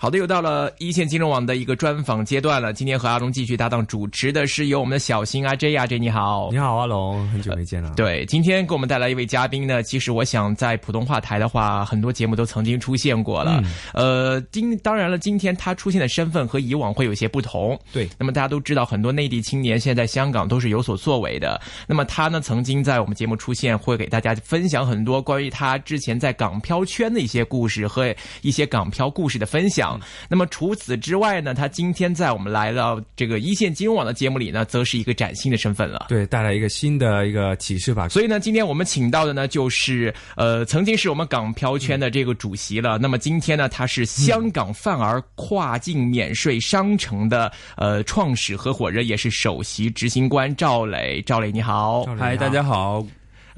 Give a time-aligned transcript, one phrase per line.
[0.00, 2.72] 好的，又到了一线金融网的一个专访阶段了。
[2.72, 7.94] 今天和阿龙继续搭档主持的是由我们的小新阿 J 阿 J，你好，你好阿龙，很久没见了。
[7.96, 13.60] 对，今天给我们带来一位嘉宾呢，其实我想在普通话台的话，很多节目都曾经出现过了。
[13.92, 17.76] 呃，今当然了，今天他出现的身份和以往会有些不同。
[17.92, 21.60] 对，那么大家都知道，很多内地青年现在香港都是有所作为的。
[21.88, 29.87] 那么他呢，曾经在我们节目出现，会给大家分享很多关于他之前在港漂圈的一些故事和一些港漂故事的分享。
[30.28, 36.06] 那么除此之外呢，他今天在我们来到这个一线金融网的节目里呢，则是一个崭新的身份了。
[36.08, 38.08] 对，带来一个新的一个启示吧。
[38.08, 42.98] 所以呢，今天我们请到的呢，就是呃，曾经是我们港漂圈的这个主席了。
[42.98, 51.22] 那么今天呢，他是香港泛儿跨境免税商城的呃创始合伙人，也是首席执行官赵磊。
[51.22, 52.04] 赵磊，你好。
[52.18, 53.04] 嗨，大家好。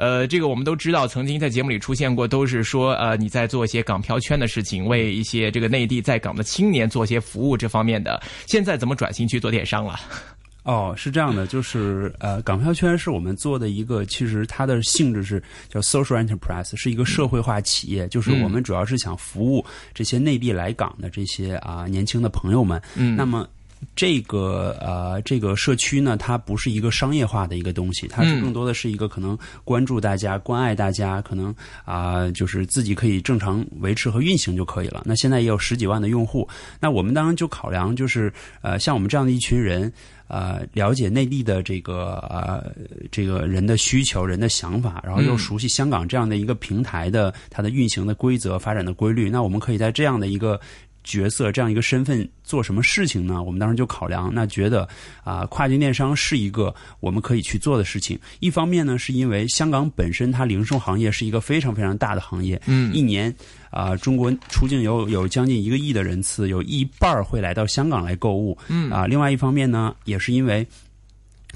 [0.00, 8.18] 呃，这个我们都知道，曾经在节目里出现过，都是说呃你在做一些港漂圈的事情，为一些这个内地在港的青年做些服务这方面的。
[8.46, 10.00] 现在怎么转型去做电商了？
[10.64, 22.80] 哦，是这样的，就是呃，港漂圈是我们做的一个，其实它的性质是叫 social enterprise，是一个社会化企业，就是我们主要是想服务这些内地来港的这些啊年轻的朋友们。
[22.94, 23.46] 嗯，那么。
[23.96, 35.02] 这个呃，这个社区呢，它不是一个商业化的一个东西，它是更多的是一个可能关注大家、关爱大家，可能啊，就是自己可以正常维持和运行就可以了。
[35.04, 39.92] 那现在也有十几万的用户，那我们当然就考量就是呃，像我们这样的一群人，
[40.28, 42.72] 呃，了解内地的这个呃
[43.10, 50.60] 这个人的需求、人的想法，然后又熟悉香港这样的一个平台的它的运行的规则、发展的规律，那我们可以在这样的一个。
[51.02, 53.42] 角色这样一个身份做什么事情呢？
[53.42, 54.88] 我们当时就考量，那觉得
[55.24, 58.18] 啊，跨境电商是一个我们可以去做的事情。
[58.40, 63.34] 一方面呢，是因为香港本身它零售行业是一个非常非常大的行业，嗯，一年
[63.70, 69.06] 啊，中国出境有有将近一个亿的人次，有一半会来到香港来购物，嗯啊。
[69.06, 70.66] 另外一方面呢，也是因为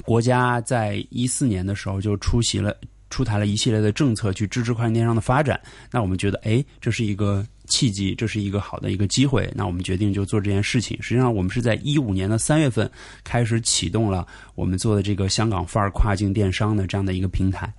[0.02, 2.76] 国家在一四年的时候就出席了
[3.14, 5.60] 出台了一系列的政策去支持跨境电商的发展。
[5.92, 7.46] 那我们觉得，哎，这是一个。
[7.66, 11.00] 契机，这是一个好的一个机会，那我们决定就做这件事情。
[11.00, 12.90] 实际上，我们是在一五年的三月份
[13.24, 17.72] 开始启动了我们做的这个香港范儿跨境电商的这样的一个平台，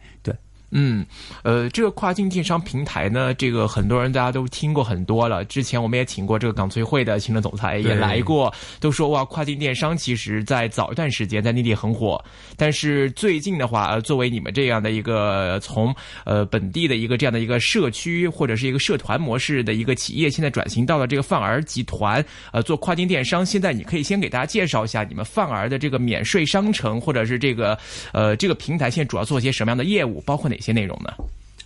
[0.78, 1.06] 嗯，
[1.44, 5.42] 呃，这个跨境电商平台呢，这个很多人大家都听过很多了。
[5.46, 12.22] 之前我们也请过这个港崔会的行政总裁也来过，都说哇，跨境电商其实在早一段时间在内地很火，
[12.58, 22.22] 但是最近的话，呃作为你们这样的一个从呃本地的一个这样的一个社区或者是一个社团模式的一个企业，现在转型到了这个泛儿集团，
[22.52, 23.46] 呃，做跨境电商。
[23.46, 27.80] 现在你可以先给大家介绍一下你们泛儿的这个免税商城，或者是这个
[28.12, 30.58] 呃这个平台现在主要做些什么样的业务，包括哪？
[30.65, 31.14] 些些内容呢？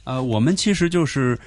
[0.03, 1.39] 呃，我们其实就是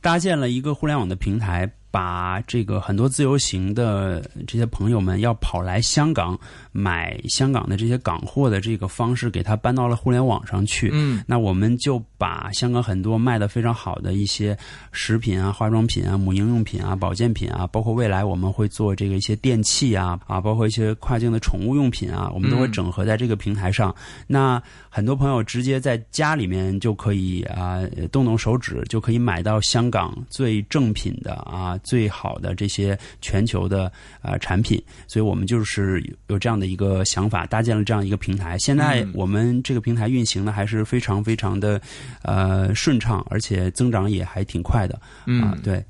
[0.00, 1.70] 搭建了一个互联网的平台。
[1.88, 6.38] 把这个很多自由行的这些朋友们要跑来香港
[6.76, 10.90] 买香港的这些港货的这个方式，给它搬到了互联网上去。
[10.92, 14.56] 嗯，那我们就把香港很多卖的非常好的一些
[14.92, 23.94] 食品啊、化妆品啊、母婴用品啊、保健品啊，包括未来我们会做这个一些电器啊啊，包括一些跨境的宠物用品啊，我们都会整合在这个平台上。
[24.26, 27.80] 那很多朋友直接在家里面就可以啊，
[28.12, 31.78] 动动手指就可以买到香港最正品的啊。
[31.86, 38.58] 最好的这些全球的呃产品，所以我们就是有这样的一个想法，搭建了这样一个平台。
[38.58, 41.80] 现在我们这个平台运行的还是非常非常的
[42.22, 45.00] 呃顺畅，而且增长也还挺快的。
[45.26, 45.84] 嗯，对。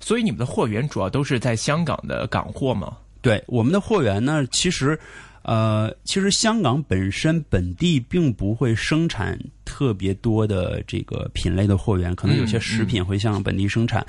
[0.00, 2.96] 所以你们的货源主要都是在香港的港货吗？
[3.20, 4.98] 对，我们的货源呢，其实
[5.42, 9.38] 呃，其实香港本身本地并不会生产。
[9.64, 14.04] 特别多的这个品类的货源，可能有些食品会向本地生产。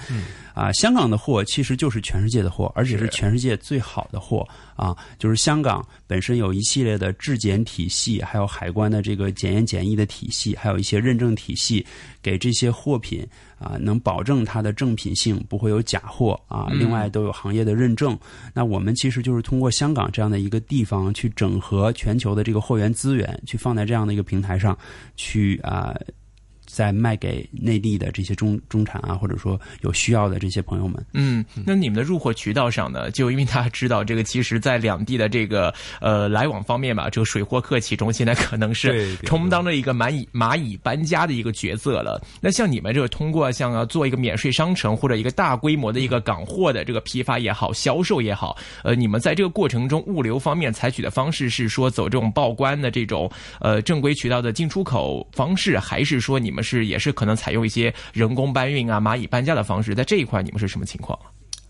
[0.53, 4.95] 啊，香港的货其实就是全世界的货，而且是全世界最好的货啊！
[5.17, 11.83] 就是香港本身有一系列的质检体系，还有海关的这个检验检疫的体系，还有一些认证体系，
[12.21, 13.25] 给这些货品
[13.57, 16.67] 啊，能保证它的正品性，不会有假货啊。
[16.71, 18.15] 另外都有行业的认证。
[18.53, 24.77] 那我们其实就是通过香港这样的一个地方，去整合全球的这个货源资源，去放在这样的一个平台上
[25.15, 25.42] 去。
[25.63, 25.95] 啊。
[26.73, 31.05] 在卖给内地的这些中中产啊，或者说有需要的这些朋友们。
[31.13, 33.11] 嗯，那你们的入货渠道上呢？
[33.11, 35.71] 就因为大家知道，这个其实，在两地的这个
[36.01, 42.19] 呃来往方面吧，这个水货客其中现在可能是充当着一个蚂蚁蚂蚁搬家的一个角色了。
[42.41, 56.62] 那像你们这个通过像做一个免税商城或者一个大规模的一个港货的这个批发也好，销售也好，呃，你们在这个过程中物流方面采取的方式是说走这种报关的这种呃正规渠道的进出口方式，还是说你们？
[56.63, 61.19] 是也是可能采用一些人工搬运啊、蚂蚁搬家的方式，在这一块你们是什么情况？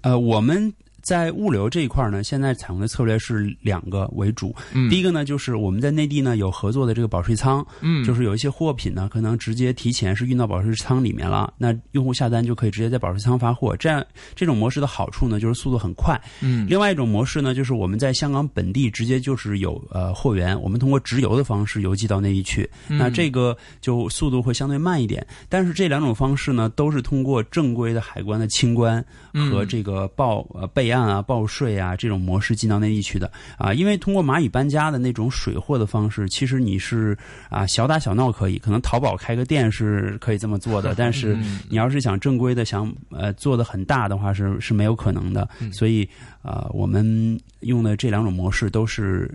[0.01, 0.73] 呃，我们。
[1.03, 4.55] 在物流这一块呢，现在采用的策略是两个为主。
[4.71, 13.75] 嗯，第一个呢，就是我们在内地呢有合作的这个保税仓，嗯，就是有一些货品呢，可能直接提前是运到保税仓里面了，那用户下单就可以直接在保税仓发货。
[13.75, 14.01] 这样
[14.33, 16.17] 这种模式的好处呢，就是速度很快。
[16.39, 25.27] 嗯，另外一种模式呢，就是我们在香港本地直接就是有呃货源，我们通过直邮的方式邮寄到内地去，那这个就速度会相对慢一点。
[25.49, 29.03] 但是这两种方式呢，都是通过正规的海关的清关
[29.51, 30.92] 和这个报呃备。
[30.92, 37.17] 案啊，报税啊，这种模式进到内地去的啊，因为通过蚂蚁搬家的那种水货的方式，其实你是
[37.49, 41.37] 啊小打小闹可以，可能淘宝开个店是可以这么做的，但是
[41.69, 45.47] 你要是想正规的想呃做的很大的话，是是没有可能的。
[45.71, 46.07] 所以
[46.41, 49.31] 啊，我们用的这两种模式都是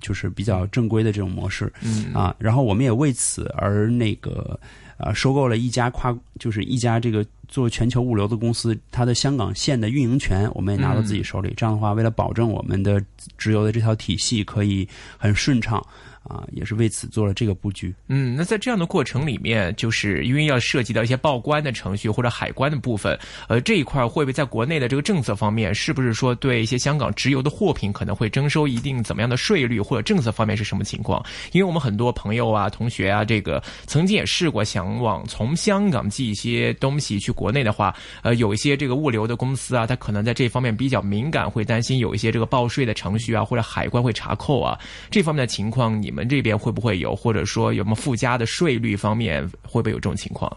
[0.00, 1.72] 就是比较正规的这种模式
[2.12, 4.58] 啊，然后我们也为此而那个。
[4.98, 11.52] 啊，收购了一家跨，就是一家这个做全球物流的公司，它的香港线的运营权，我们也拿到自己手里。
[11.56, 13.02] 这样的话，为了保证我们的
[13.36, 14.86] 直邮的这条体系可以
[15.16, 15.84] 很顺畅。
[16.28, 17.94] 啊，也是为此做了这个布局。
[18.08, 31.24] 嗯，那在这样的过程里面，就是因为要涉及到一些报关的程序或者海关的部分，呃，这一块会不会在国内的这个政策方面，是不是说对一些香港直邮的货品可能会征收一定怎么样的税率，或者政策方面是什么情况？
[31.52, 44.78] 因为我们很多朋友啊、同学啊，这个曾经也试过想往从香港寄一些东西去国内的话，呃，有一些这个物流的公司啊，他可能在这方面比较敏感，会担心有一些这个报税的程序啊，或者海关会查扣啊，
[45.10, 46.17] 这方面的情况，你们。
[46.26, 50.50] 这边会不会有，或者说有没有附加的税率方面，会不会有这种情况？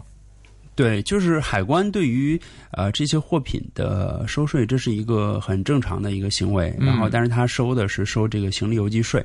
[0.74, 2.40] 对，就是海关对于
[2.72, 6.74] 呃这些货品的收税，这是一个很正常的一个行为。
[6.80, 9.24] 然后，但是他收的是收这个行李邮寄税。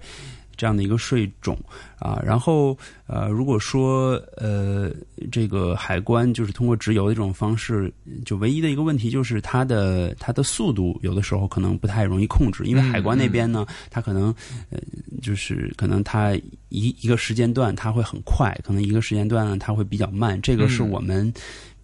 [0.57, 1.59] 这样的一个税种。
[1.99, 2.77] 啊，然后
[3.07, 4.93] 呃，如果说呃，
[5.33, 7.91] 这个海关就是通过直邮的这种方式，
[8.25, 14.27] 就唯一的一个问题就是它的它的速度有的时候可能不太容易控制，因为海关那边呢，它可能
[14.69, 14.79] 呃，
[15.23, 16.35] 就是可能它
[16.69, 21.33] 一一个时间段它会很快，可能一个时间段呢它会比较慢，这个是我们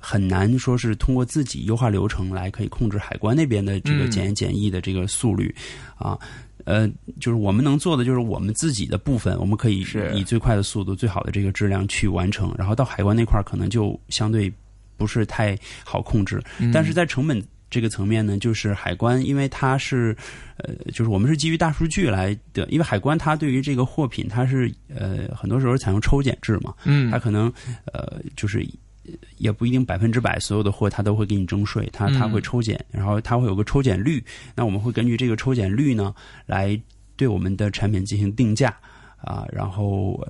[0.02, 5.54] 很难说是通过自己优化流程来可以控制海关那边的这个检验检疫的这个速率
[5.96, 6.18] 啊。
[6.64, 6.88] 呃，
[7.18, 9.84] 就是我们能做的，就是我们自己的部分，我们可以
[10.14, 12.54] 以最快的速度、最好的这个质量去完成。
[12.56, 14.52] 然后到海关那块儿，可能就相对
[14.96, 16.40] 不是太好控制。
[16.72, 20.16] 但是在成本这个层面呢，就是海关，因为它是
[20.58, 27.52] 呃，就是我们是基于大数据来的，因为海关它对于这个货品，它是呃，很多时候采用抽检制嘛，嗯，它可能
[27.92, 28.64] 呃，就是。
[29.38, 34.22] 也不一定百分之百所有的货他都会给你征税，他他会抽检，然后他会有个抽检率，
[34.54, 36.14] 那我们会根据这个抽检率呢，
[36.46, 36.80] 来
[37.16, 38.74] 对我们的产品进行定价
[39.16, 40.24] 啊，然后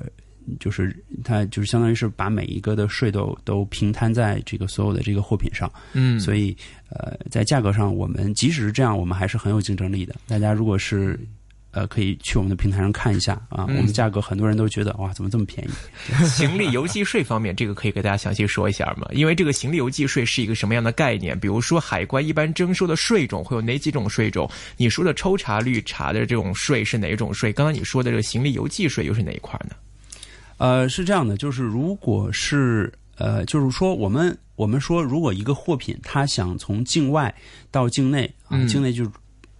[0.58, 6.56] 就是他就是相当于是把每一个的税都都平摊在这个所有的这个货品上，嗯，所以
[6.88, 10.16] 呃在价格上我们即使是这样，我们还是很有竞争力的。
[10.26, 11.18] 大家如果是。
[11.72, 15.70] 呃，可以去我们的平台上看一下啊，我们的价格很多人都觉得哇，怎么这么便宜？
[16.28, 19.08] 行李邮寄税方面，这个可以给大家详细说一下吗？
[19.12, 21.38] 因为这个行李邮寄税是一个什么样的概念？
[21.40, 24.46] 比如说海关一般征收的税种会有哪几种税种？
[24.76, 27.50] 你说的抽查绿茶的这种税是哪一种税？
[27.50, 29.74] 刚刚你说的这个行李邮寄税又是哪一块呢？
[30.58, 37.34] 呃，是这样的，就是如果是呃，就是说我们我们说，如果一个货品它想从境外
[37.70, 39.10] 到境内啊，境内就。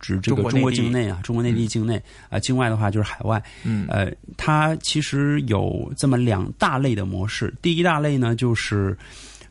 [0.03, 3.43] 指这个中国境内啊，中国内地境内啊，境外的话就是海外。
[3.63, 7.55] 嗯，呃，它其实有这么两大类的模式。
[7.63, 8.99] 第一大类呢，就是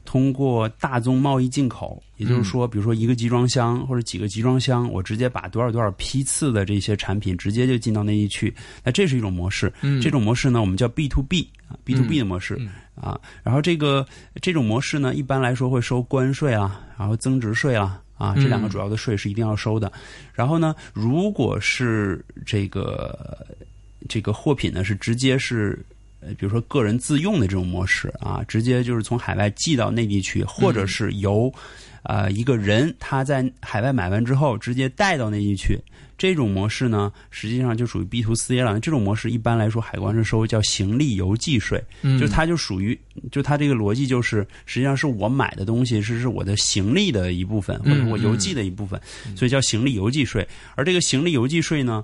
[0.04, 8.54] 通过大宗贸易进口，也就是说，比如说一个集装箱或者几个集装箱，我直接把多少多少批次的这些产品直接就进到内地去。
[8.84, 9.72] 那这是一种模式。
[9.82, 12.60] 嗯，这种模式呢，我们叫 B to B 啊，B to B 的模式
[12.94, 13.18] 啊。
[13.42, 14.06] 然后这个
[14.42, 18.02] 这种模式呢，一般来说会收关税啊，然后增值税啊。
[18.22, 19.92] 啊，这两个主要的税是一定要收的。
[20.32, 23.48] 然后呢，如果是这个
[24.08, 25.84] 这个货品呢，是直接是
[26.20, 31.52] 呃，比如说个人自用的这种模式啊，直接就是从海外寄到内地去，或者是由
[32.04, 35.80] 啊一个人他在海外买完之后直接带到内地去。
[36.18, 38.80] 这种模式呢，实际上就属于 B to C 了。
[38.80, 42.96] 这种模式一般来说，海关是收叫行李邮寄税，就是它就属于，
[43.32, 49.00] 就它这个逻辑就是，实际上是我买的东西是是我的行李的一部分，或者我邮寄的一部分，
[49.36, 50.48] 所以叫行李邮寄税。
[50.76, 52.04] 而这个行李邮寄税呢？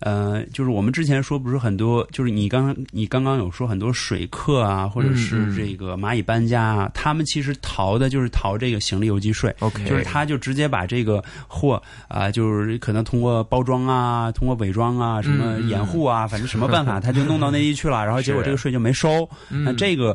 [0.00, 9.50] 呃，就是我们之前说不是很多，就是你刚你刚刚有说很多水客啊，或者是这个蚂蚁搬家啊，他们其实逃的就是逃这个行李邮寄税。
[9.60, 19.26] OK，就是他就直接把这个货啊，就是可能通过包装啊，通过伪装啊，什么掩护啊，反正什么办法， 他就弄到内地去了，然后结果这个税就没收。
[19.48, 20.14] 那这个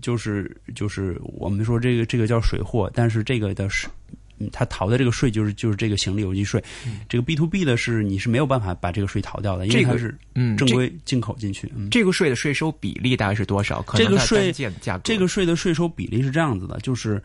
[0.00, 3.86] 就是就是我们说这个这个叫水货，但是这个的是。
[4.40, 6.62] 嗯他逃的这个税就是就是这个行李邮寄税，
[7.08, 11.72] 这个 B to B 的是你是没有办法把这个税逃掉的，因为它是嗯，正规进口进去。
[11.74, 13.80] 嗯，这个税的税收比例大概是多少？
[13.82, 17.22] 可能这个税价格这个税的税收比例是这样子的，就是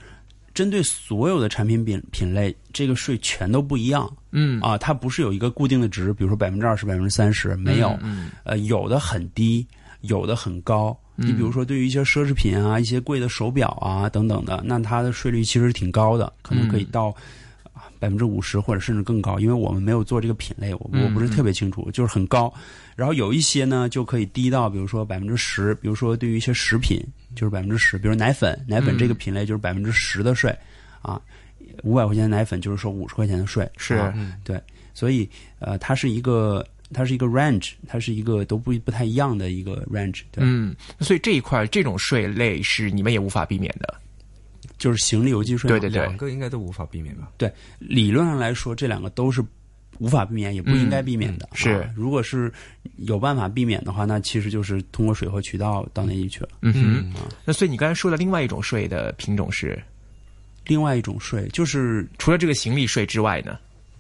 [0.53, 4.07] 针对所有的产品品品类，这个税全都不一样。
[4.31, 7.97] 嗯啊，它不是有一个固定的值，比如说百分之二十、百分之三十，没有。
[8.03, 9.67] 嗯呃，有的很低，
[10.01, 10.95] 有的很高。
[11.21, 17.15] 你比如说，对于一些奢侈品啊、一些贵的手表啊等等的，那它的税率其实挺高的，可能可以嗯到
[17.99, 19.39] 百分之五十或者甚至更高。
[19.39, 22.53] 因为我们没有做这个品类，我嗯我不是特别清楚，就是很高。
[22.95, 27.01] 然后有一些呢，就可以低到比如说百分之十，比如说对于一些食品
[27.35, 30.53] 就是百分之十，比如奶粉，奶粉这个品类就是百分之十的税
[31.01, 31.21] 啊，
[31.83, 34.61] 五百块钱的奶粉就是收五十块钱的税，是啊对，
[34.93, 43.93] 所以呃，它是一个它是一个 range，它是一个都不不太一样的一个 range，对，嗯，所以这一块这种税类是你们也无法避免的。
[44.77, 45.67] 就是行李邮寄税。
[45.67, 47.29] 对对对两个应该都无法避免吧？
[47.37, 49.43] 对，理论上来说，这两个都是
[49.97, 51.45] 无法避免，也不应该避免的。
[51.51, 52.49] 嗯是啊如果是
[52.95, 56.49] 有办法避免的话，那其实就是通过水货渠道到内地去了。
[56.61, 59.77] 嗯哼，嗯那所以你刚才说的另外一种税的品种是，
[60.65, 63.59] 另外一种税就是除了这个行李税之外呢？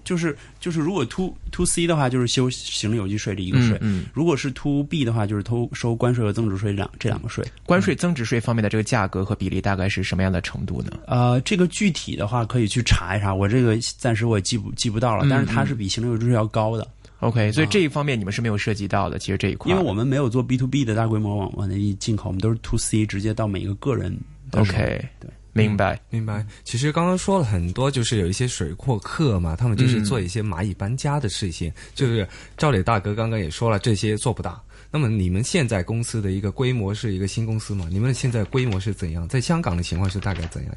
[0.09, 7.45] 就是就是，如果 to to C 的话，就是修行政有机税这一个税；嗯，嗯如果是 to B 的话，就是偷收关税和增值税两这两个税。
[7.63, 10.97] 关税增值税方面的这个价格和比例大概是什么样的程度呢？
[11.05, 16.87] 呃，这个具体的话可以去查一查，我这个暂时我也记不记不到了，嗯但是它是比行政有机税要高的
[17.19, 19.19] ，OK，所以这一方面你们是没有涉及到的。
[19.19, 24.17] 其实这一块，因为我们没有做 B to B 的大规模往往内地进口，我们都是 to C 直接到每一个个人。
[24.53, 25.99] OK，对，明白。
[26.09, 26.45] 明白。
[26.63, 31.71] 其实刚刚说了很多，就是有一些水货客嘛，他们就是做一些蚂蚁搬家的事情。
[31.93, 34.59] 就是赵磊大哥刚刚也说了，这些做不大。
[34.91, 37.87] 那么你们现在公司的一个规模是一个新公司嘛？
[37.91, 39.27] 你们现在规模是怎样？
[39.27, 40.75] 在香港的情况是大概怎样？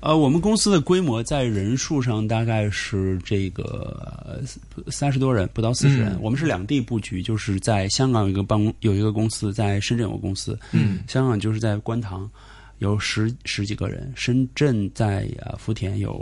[0.00, 4.40] 呃，我们公司的规模在人数上大概是这个
[4.88, 6.12] 三十多人，不到四十人。
[6.12, 10.56] 嗯我们是两地布局，就是在香港有一个办公有一个公司，在深圳有个公司。
[10.70, 12.30] 嗯，香港就是在观塘
[12.78, 16.18] 有十十几个人，深圳在呃福田有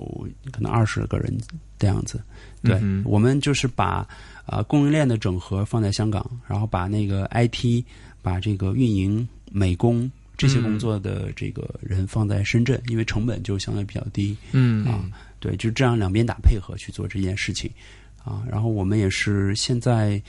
[0.52, 1.36] 可能二十个人
[1.78, 2.22] 的样子。
[2.62, 4.06] 对、嗯我们就是把
[4.46, 7.84] 啊、呃供应链的整合放在香港，然后把那个 IT、
[8.22, 15.04] 把这个运营、美工这些工作的这个人放在深圳，因为成本就相对比较低嗯啊。
[15.40, 17.70] 对，就这样两边打配合去做这件事情
[18.24, 18.42] 啊。
[18.50, 20.22] 然后我们也是现在。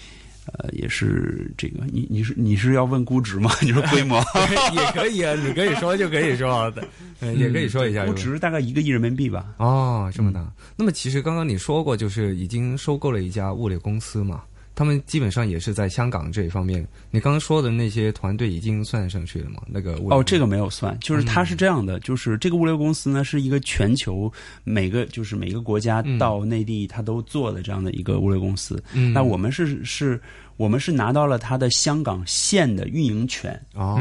[0.54, 3.52] 呃，也是这个，你你是你是要问估值吗？
[3.62, 4.24] 你说规模？
[4.74, 6.72] 也可以啊，你可以说就可以说
[7.36, 8.06] 也可以说一下。
[8.06, 9.54] 估值大概一个亿人民币吧。
[9.58, 10.46] 哦，这么大。
[10.76, 14.44] 那么其实刚刚你说过，就是已经收购了一家物流公司嘛，
[14.76, 16.86] 他们基本上也是在香港这一方面。
[17.10, 19.62] 你刚刚说的那些团队已经算上去了吗？
[19.68, 24.32] 那个物流哦，这个没有算，就是它是这样的，就是这个物流公司呢是一个全球
[24.64, 28.84] 每个就是每个国家嗯到内地它都做的这样的一个物流公司。
[28.94, 30.22] 嗯那我们是是，
[30.58, 33.96] 我们是拿到了它的香港线的运营权哦，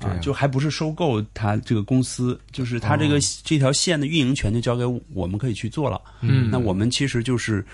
[0.00, 6.00] 这啊，样就还不是收购它这个公司，就是它这个、哦这条线的运营权就交给我们可以去做了。
[6.20, 7.64] 嗯那我们其实就是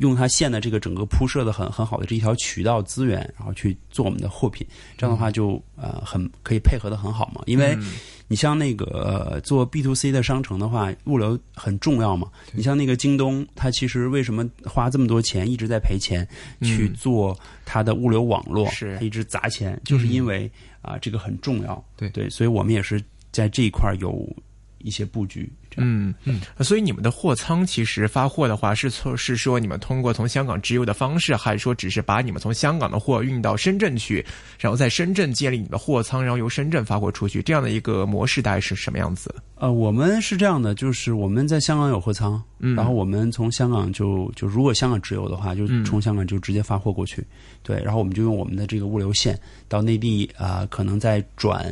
[0.00, 4.66] 用它线的这个整个铺设的很很好的这一条渠道资源，然后去做我们的货品，
[4.98, 7.42] 这样的话就呃很可以配合的很好嘛。
[7.46, 7.76] 因为
[8.26, 8.84] 你像那个、
[9.32, 12.30] 呃、做 B to C 的商城的话，物流很重要嘛。
[12.52, 16.26] 你像那个京东，它其实为什么花这么多钱一直在赔钱
[16.62, 20.50] 去做它的物流网络，是它一直砸钱，就是因为
[20.82, 21.84] 啊、这个很重要。
[21.96, 24.26] 对对，所以我们也是在这一块儿有
[24.78, 25.52] 一些布局。
[25.70, 25.90] 这样。
[25.90, 34.24] 嗯嗯，所以你们的货仓其实发货的话，是从是说你们通过从香港直邮的方式，还是说只是把你们从香港的货运到深圳去，
[34.58, 39.34] 然后在深圳建立你的货仓，然后由深圳发货出去，这样的一个模式大概是什么样子？
[39.56, 42.74] 呃，我们是这样的，就是我们在香港有货仓，嗯。
[42.74, 47.22] 然后我们从香港就就如果香港直邮的话，就嗯从香港就直接发货过去，
[47.62, 51.66] 对，然后我们就用我们的这个物流线到内地啊、可能再转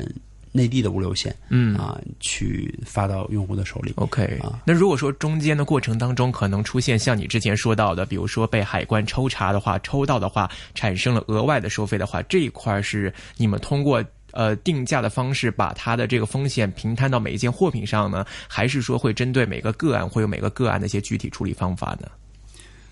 [0.52, 3.93] 内地的物流线嗯啊、去发到用户的手里。
[3.97, 22.09] OK，啊那如果说中间的过程当中可能出现像你之前说到的，比如说被海关抽查的话，抽到的话产生了额外的收费的话，这一块是你们通过呃定价的方式把它的这个风险平摊到每一件货品上呢，还是说会针对每个个案会有每个个案的一些具体处理方法呢？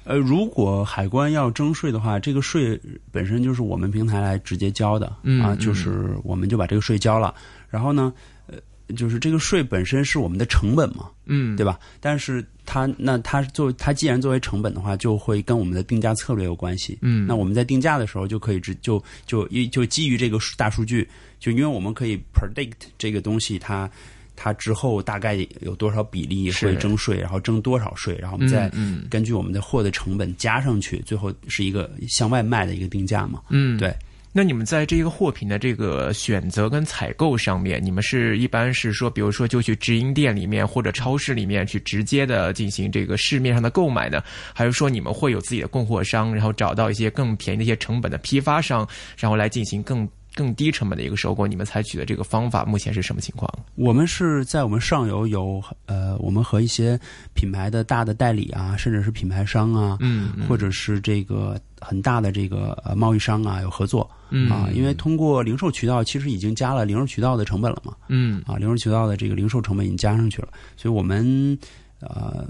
[0.06, 7.34] 呃，如果海关要征税的话，这个税本身就是我们平台来直接交的，嗯嗯啊，就是我们就把这个税交了。
[7.68, 8.12] 然后呢，
[8.46, 8.54] 呃，
[8.94, 11.76] 就是这个税本身是我们的成本嘛，嗯，对吧？
[11.98, 16.96] 但是它那它作为它既然作为成本的话，就会跟我们的定价策略有关系。
[17.02, 21.08] 嗯那我们在定价的时候就可以直就就一就基于这个大数据，
[21.40, 23.90] 就因为我们可以 predict 这个东西它。
[24.36, 28.70] 它之后大概有多少比例会征税，然后征多少税，然后我们再
[29.10, 33.40] 根据我们的货的成本加上去，最后是一个向外卖的一个定价嘛。
[33.48, 33.92] 嗯，对。
[34.32, 51.46] 那你们在这个货品的这个选择跟采购上面，你们是一般是说，比如说就去直营店里面或者超市里面去直接的进行这个市面上的购买呢，还是说你们会有自己的供货商，然后找到一些更便宜的一些成本的批发商，然后来进行更更低成本的一个收购？
[51.46, 53.50] 你们采取的这个方法目前是什么情况？
[53.74, 57.00] 我们是在我们上游有呃，我们和一些
[57.32, 71.58] 品牌的大的代理啊，甚至是品牌商啊，嗯或者是这个很大的这个呃贸易商啊有合作嗯啊，因为通过零售渠道其实已经加了零售渠道的成本了嘛，嗯啊，零售渠道的这个零售成本已经加上去了，所以我们
[72.00, 72.46] 呃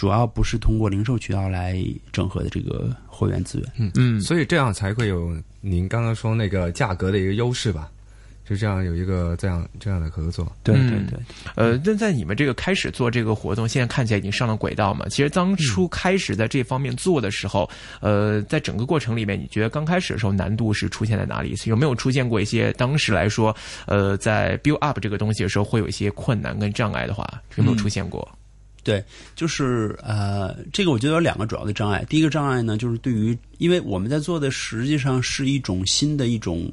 [0.00, 1.76] 主要不是通过零售渠道来
[2.10, 3.70] 整合的这个货源资源。
[3.76, 7.86] 嗯嗯，所以这样才会有您刚刚说那个价格的一个优势吧？
[8.48, 10.50] 就这样有一个这样这样的合作。
[10.62, 11.20] 对嗯对对，
[11.54, 15.04] 呃，那在你们这个开始做这个活动，现在看起来已经上了轨道嘛？
[15.10, 17.68] 其实当初开始在这方面做的时候，
[18.00, 21.54] 呃，在整个过程里面，你觉得刚开始的时候难度是出现在哪里？
[21.66, 23.54] 有没有出现过一些当时来说，
[23.84, 28.26] 呃，在 build up 这个东西的时候会有一些困难跟障碍的话，有没有出现过？
[28.82, 29.04] 对，
[29.36, 32.04] 就是呃，这个我觉得有两个主要的障碍。
[32.08, 36.72] 第一个障碍呢，就是对于，因为我们在做的实际上是一种新的一种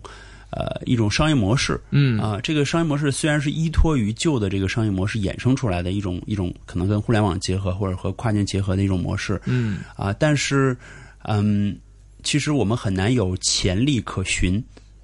[0.49, 2.19] 呃一种商业模式，嗯。
[2.19, 10.75] 啊、这个商业模式虽然是依托于旧的这个商业模式衍生出来的一种一种可能跟互联网结合或者和跨境结合的一种模式，嗯啊，但是，
[11.23, 11.77] 嗯，
[12.23, 14.63] 其实我们很难有潜力可循。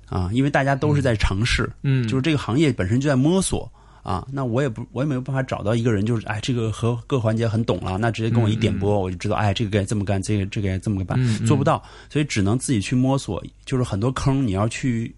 [0.09, 3.71] 啊，因为大家都是在尝试，嗯，就是这个行业本身就在摸索
[4.03, 4.27] 啊。
[4.31, 15.15] 那我也不，我也没有办法找到一个人，就是哎，这个和各环节很懂了，那直接跟我一点拨，我就知道，哎，这个该这么干，这个这个该这么办，嗯做不到，所以只能自己去摸索，就是很多坑你要去。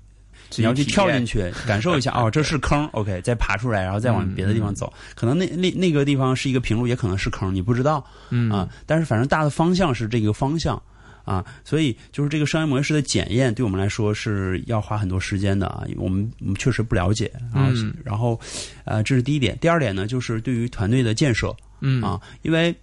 [0.57, 4.93] 你要去跳进去 感受一下哦，这是坑，OK，再爬出来，然后再往别的地方走。
[5.15, 8.05] 可能那那那个地方是一个平路，也可能是坑，你不知道。
[8.29, 10.81] 嗯啊，但是反正大的方向是这个方向
[11.25, 18.39] 啊，所以就是这个商业模式的检验，对我们来说是要花很多时间的啊，因为我们我们确实不了解，啊、嗯然后
[18.85, 19.57] 呃，这是第一点。
[19.59, 22.73] 第二点呢，就是对于团队的建设嗯啊，因为。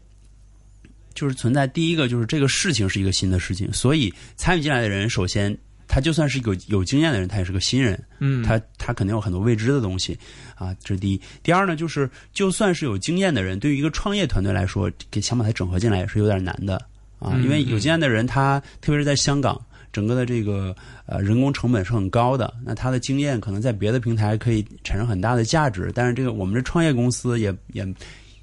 [1.15, 5.55] 就是存在第一个，就是这个事情是一个新的事情，所以参与进来的人，首先
[5.87, 10.19] 他就算是有有经验的人，他也是个新人，嗯，他他肯定有很多未知的东西
[10.55, 11.21] 啊，这是第一。
[11.43, 16.83] 第二呢，就是就算是有经验的人，对于一个创业团队来说，给想把它整合进来也是有点难的
[17.23, 19.61] 啊，嗯因为有经验的人，他特别是在香港，
[19.93, 20.75] 整个的这个
[21.07, 27.87] 呃人工成本是很高的，那他的经验可能在别的平台可以产生很大的价值，但是这个我们这创业公司也也。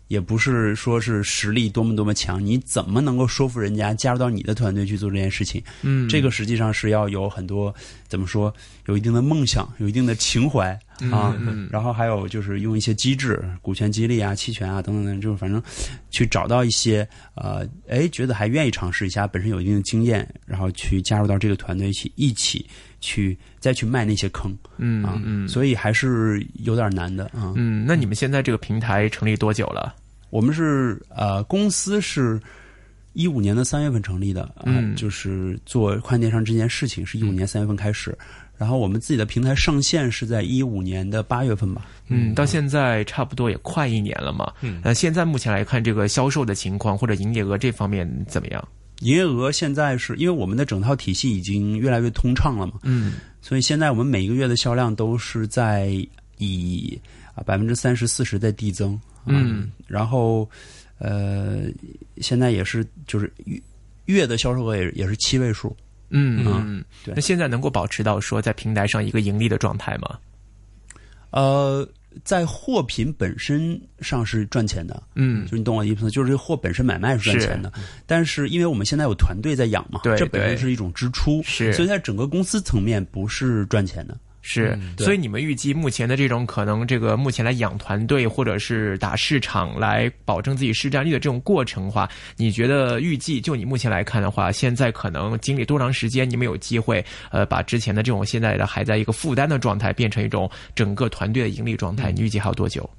[0.09, 5.63] 也不是说是实力多么多么强，你怎么能够说服人家加入到你的团队去做这件事情？
[5.83, 7.73] 嗯这个实际上是要有很多
[8.07, 8.53] 怎么说，
[8.87, 10.71] 有一定的梦想，有一定的情怀
[11.11, 15.61] 啊，嗯然后还有就是用一些机制，股权激励啊、期权啊等等等，就是反正
[16.09, 22.65] 去找到一些呃，哎，觉得还愿意尝试一下，本身有一定的经验，然后去加入到这个团队一起一起
[22.99, 27.53] 去再去卖那些坑啊，嗯嗯所以还是有点难的啊。
[27.55, 29.95] 嗯，那你们现在这个平台成立多久了？
[30.29, 32.39] 我们是呃，公司是
[33.13, 38.15] 一五年的三月份成立的，啊、嗯就是做跨境电商这件事情是一五年三月份开始，
[38.55, 41.87] 然后我们自己的平台上线是在一五年的八月份吧。
[42.07, 44.53] 嗯，到现在差不多也快一年了嘛。
[44.61, 48.67] 嗯那，现在目前来看，这个销售的情况或者营业额这方面怎么样？
[48.99, 53.13] 营业额现在是因为我们的整套体系已经越来越通畅了嘛，嗯。
[53.41, 55.91] 所以现在我们每一个月的销量都是在
[56.37, 56.99] 以
[57.33, 59.27] 啊百分之三十四十在递增，啊。
[59.27, 60.49] 嗯，然后
[60.97, 61.63] 呃
[62.17, 63.61] 现在也是就是月
[64.05, 65.75] 月的销售额也也是七位数，
[66.09, 70.19] 嗯嗯嗯，对那现在能够保持到说在平台上一个盈利的状态吗？
[71.31, 71.87] 呃，
[72.23, 75.45] 在货品本身上是赚钱的，嗯。
[75.45, 77.71] 就是你懂我的意思，就是这个货本身买卖是赚钱的，
[78.05, 81.71] 但是因为我们现在有团队在养嘛，对这本身是一种支出，是。
[81.73, 84.17] 所以在整个公司层面不是赚钱的。
[84.41, 102.11] 是，对所以你们预计目前的这种可能，这个目前来养团队或者是打市场来保证自己市占率的这种过程的话，你觉得预计就你目前来看的话，现在可能经历多长时间，你们有机会呃把之前的这种现在的还在一个负担的状态，变成一种整个团队的盈利状态？
[102.11, 102.89] 你预计还有多久？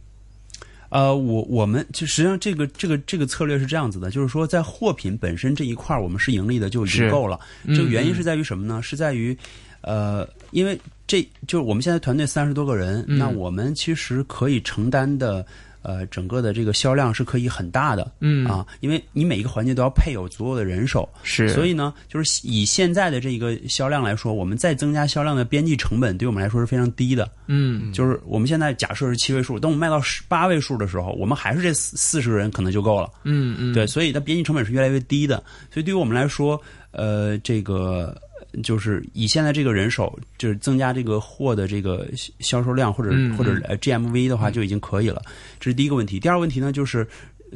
[0.90, 7.38] 呃，我我们就实际上这个这个这个策略是这样子的，就是说在货品本身这一块儿我们是盈利的就已经够了。
[7.64, 8.82] 嗯这个原因是在于什么呢？
[8.82, 9.36] 是在于
[9.82, 15.44] 呃，因为这就是我们现在团队三十多个人，嗯那我们其实可以承担的。
[15.82, 27.26] 呃，整个的这个销量是可以很大的，嗯啊，因为你每一个环节都要配有足够的人手，是，所以呢，就是以现在的这个销量来说，我们再增加销量的边际成本，对我们来说是非常低的。
[27.46, 33.08] 嗯就是我们现在假设是七位数，等我们卖到十八位数的时候，我们还是这四四十个人可能就够了。
[33.24, 35.42] 嗯嗯，对，所以它边际成本是越来越低的。
[35.72, 38.14] 所以对于我们来说，呃，这个
[38.62, 45.22] 就是以现在这个人手，就是增加这个货的这个销销售量或者、嗯或者呃 GMV 的话，就已经可以了。
[45.58, 46.18] 这是第一个问题。
[46.20, 47.06] 第二个问题呢，就是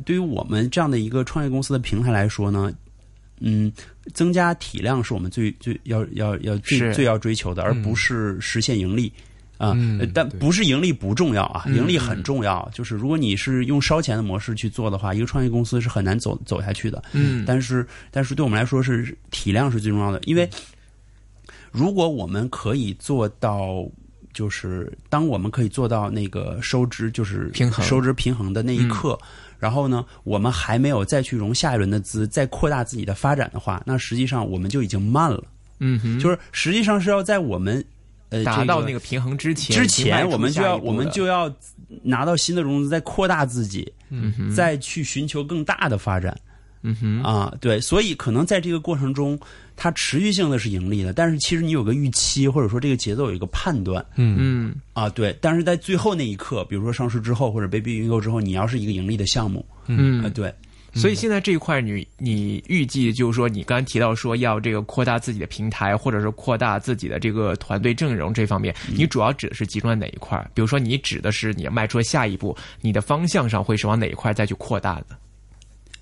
[0.05, 2.73] 对于我们这样的一个创业公司的平台来说呢。
[3.41, 3.71] 嗯，
[4.15, 9.13] 增加体量是我们最最要要要最最要追求的，而不是实现盈利。
[9.59, 12.67] 啊、嗯呃但不是盈利不重要啊，嗯盈利很重要。
[12.73, 17.03] 就是如果你是用烧钱的模式去做的话，一个创业公司是很难走走下去的。
[17.13, 20.49] 嗯，但是，但是对我们来说是体量是最重要的，因为
[21.75, 23.85] 如果我们可以做到，
[24.33, 29.19] 就是当我们可以做到那个收支就是平衡收支平衡的那一刻。
[29.59, 35.43] 然后呢，我们还没有再去融下一轮的资，再扩大自己的发展的话，那实际上我们就已经慢了。
[35.79, 37.83] 嗯哼，就是实际上是要在我们
[38.29, 41.51] 呃达到那个个平衡之前，之前，我们就要我们就要
[42.03, 46.37] 拿到新的融资，再扩大自己，嗯哼再去寻求更大的发展。
[46.83, 49.39] 嗯哼啊，对，所以可能在这个过程中，
[49.77, 54.05] 它持续性的是盈利的，但是其实你有个预期，或者说这个节奏有一个判断。
[54.17, 54.37] 嗯。
[54.39, 54.75] 嗯。
[54.93, 60.23] 啊，对，但是在最后那一刻，比如说上市之后或者被并购之后，你要是一个盈利的项目，嗯。
[60.23, 60.55] 啊，嗯，对，
[60.95, 70.39] 所以现在这一块你你预计就是说，你刚才提到说要这个扩大自己的平台，或者是扩大自己的这个团队阵容这方面，你主要指的是集中在哪一块？
[70.55, 75.07] 比如说，你指的是你迈出下一步，你的方向上会是往哪一块再去扩大的？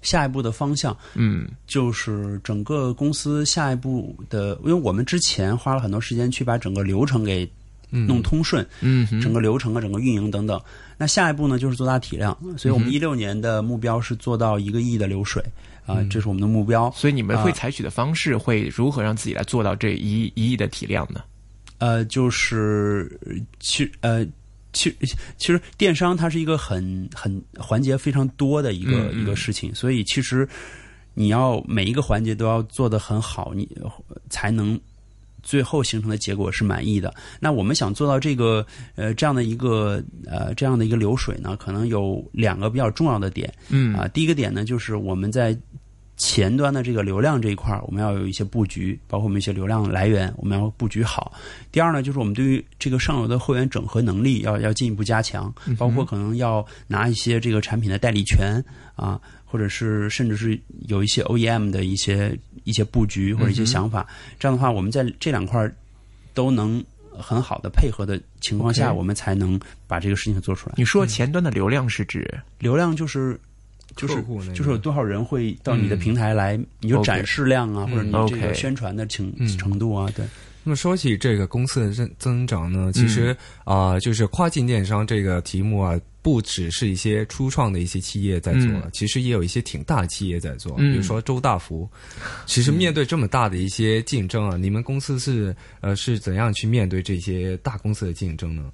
[0.02, 7.50] 下一步的方向嗯就是整个公司下一步的，因为我们之前花了很多时间去把整个流程给
[7.90, 10.60] 弄通顺，嗯哼整个流程啊，整个运营等等。
[10.98, 15.42] 那下一步呢，就是做大体量，所以我们嗯一六年的目标是做到一个亿的流水
[15.86, 16.90] 啊、这是我们的目标。
[16.96, 21.22] 所以你们会啊采取的方式会如何让自己来做到这一一亿的体量呢？
[21.78, 24.26] 呃，就是呃其呃。
[24.72, 24.94] 其
[25.36, 30.48] 其实电商它是一个很很环节非常多的一个、一个事情，所以其实
[31.14, 33.68] 你要每一个环节都要做得很好，你
[34.30, 34.80] 才能
[35.42, 37.12] 最后形成的结果是满意的。
[37.40, 44.08] 那我们想做到这个呃这样的一个呃这样的一个流水呢，可能有两个比较重要的点嗯啊。
[44.08, 45.56] 第一个点呢，就是我们在
[46.16, 51.32] 前端的这个流量这一块儿，我们要有一些布局，包括我们一些流量来源，我们要布局好。
[51.72, 58.62] 第二呢，就是我们对于这个上游的会员整合能力要要进一步加强，包括可能要拿一些这个产品的代理权
[58.94, 64.06] 啊，或者是甚至是有一些 OEM 的一些一些布局或者一些想法。
[64.38, 65.74] 这样的话，我们在这两块儿
[66.34, 66.82] 都能
[67.18, 70.74] 很好的配合的情况下我们才能把这个事情做出来。
[70.78, 73.38] 你说前端的流量是指流量就是
[73.96, 79.46] 就是那个就是有多少人会到你的平台来，你就展示量啊，或者你这个宣传的程嗯。
[79.58, 80.24] 程度啊，对。
[80.64, 90.92] 那么说起这个公司的增增长呢，其实啊、就是跨境电商这个题目啊，不只是一些初创的一些企业在做了，其实也有一些挺大的企业在做，嗯。
[90.92, 91.88] 比如说周大福。
[92.46, 98.70] 其实面对这么大的一些竞争啊，你们公司是呃是怎样去面对这些大公司的竞争呢？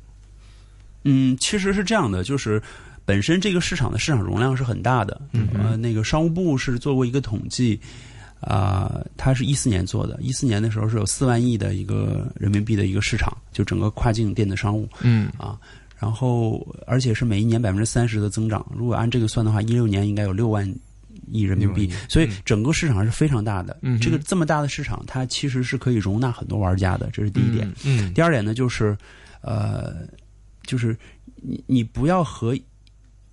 [1.04, 2.60] 嗯，其实是这样的，就是
[3.08, 5.18] 本身这个市场的市场容量是很大的。
[5.32, 7.80] 嗯，呃，那个商务部是做过一个统计，
[8.40, 15.58] 啊、它是一四年做的，一四年的时候是有四万亿的一个人民币的一个市场，就整个跨境电子商务嗯啊。
[15.98, 18.64] 然后，而且是每一年百分之三十的增长。
[18.76, 20.70] 如果按这个算的话，一六年应该有六万
[21.32, 23.78] 亿人民币6万亿，所以整个市场是非常大的。
[23.80, 27.72] 嗯这个这么大的市场，它其实是可以容纳很多玩家的，这是第一点。
[27.84, 28.94] 嗯第二点呢，就是，
[29.40, 30.06] 呃，
[30.66, 30.94] 就是
[31.36, 32.54] 你你不要和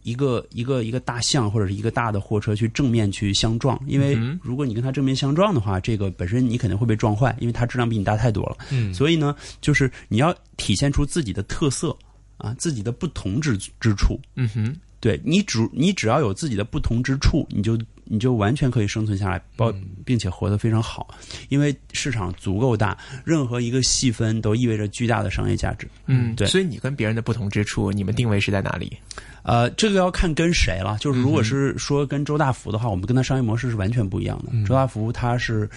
[0.05, 8.57] 一个一个一个大象或者是一个大的货车去正面去相撞，因为如果你跟它正面相撞的话，这个本身你肯定会被撞坏，因为它质量比你大太多了。
[8.69, 11.97] 嗯所以呢，就是你要体现出自己的特色
[12.37, 14.19] 啊，自己的不同之之处。
[14.35, 19.73] 嗯哼对你只你只要有自己的不同之处，你就你就完全可以生存下来，包
[20.05, 21.07] 并且活得非常好，
[21.49, 25.87] 因为市场足够大，任何一个细分都意味着巨大的商业价值。
[26.05, 28.95] 嗯，对所以你跟别人的不同之处，你们定位是在哪里？
[29.43, 30.97] 呃，这个要看跟谁了。
[30.99, 34.51] 就是如果是说跟周大福的话，我们跟他商业模式是完全不一样的。
[34.67, 35.69] 周大福他是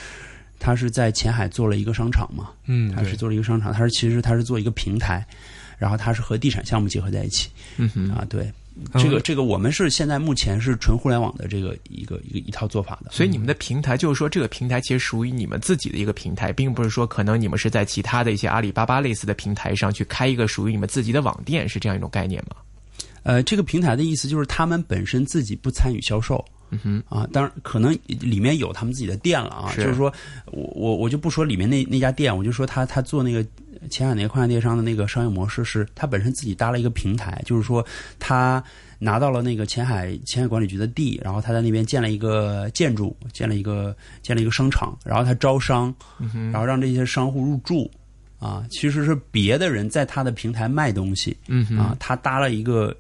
[0.59, 5.27] 他是在前海做了一个商场嘛，嗯，他是做了一个商场，他是其实他是做一个平台，
[5.79, 7.49] 然后它是和地产项目结合在一起。
[7.77, 8.53] 嗯哼啊，对，
[8.95, 13.11] 这个这个我们是现在目前是纯互联网的这个一个一个一套做法的。
[13.11, 22.57] 所以你们的平台就是说，这个平台其实属于你们自己的一个平台，并不是说可能你们是在其他的一些阿里巴巴类似的平台上去开一个属于你们自己的网店，是这样一种概念吗？
[23.23, 26.45] 呃，这个平台的意思就是他们本身自己不参与销售。
[26.71, 30.13] 嗯哼，啊，当然可能里面有他们自己的店了啊，就是说
[30.47, 33.45] 我我我就不说里面那那家店，我就说他他做那个
[33.91, 37.85] 前海那个跨境电商的那个商业模式是，他本身自己搭了一个平台，就是说
[38.19, 38.63] 他
[38.99, 45.95] 拿到了那个前海前海管理局的地，然后他在那边建了一个建筑，建了一个建了一个商场，然后他招商，
[46.53, 47.91] 然后让这些商户入驻，
[48.39, 52.95] 啊，其实是别的人在他的平台卖东西，嗯哼，啊，他搭了一个。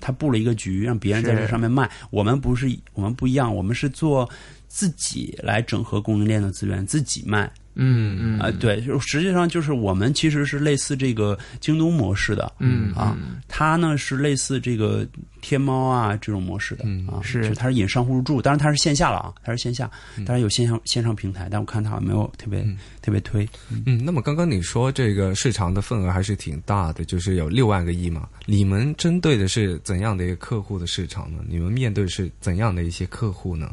[0.00, 1.90] 他布了一个局，让别人在这上面卖。
[2.10, 4.28] 我们不是，我们不一样，我们是做
[4.68, 7.52] 自己来整合供应链的资源，自己卖。
[7.74, 13.16] 嗯嗯啊，对，就实际上就是我们其实是类似这个京东模式的，嗯啊，
[13.48, 15.06] 它呢是类似这个
[15.40, 22.62] 天猫啊这种模式的嗯啊，是它是引商户入驻，当然它是线下了啊，它是线下，当然有线上线上平台，但我看它好像没有特别
[23.00, 23.48] 特别推。
[23.86, 31.38] 嗯，那么刚刚你说这个市场的份额还是挺大的，就是有六万个亿嘛，你们针对的是怎样的一个客户的市场呢？
[31.48, 33.72] 你们面对是怎样的一些客户呢？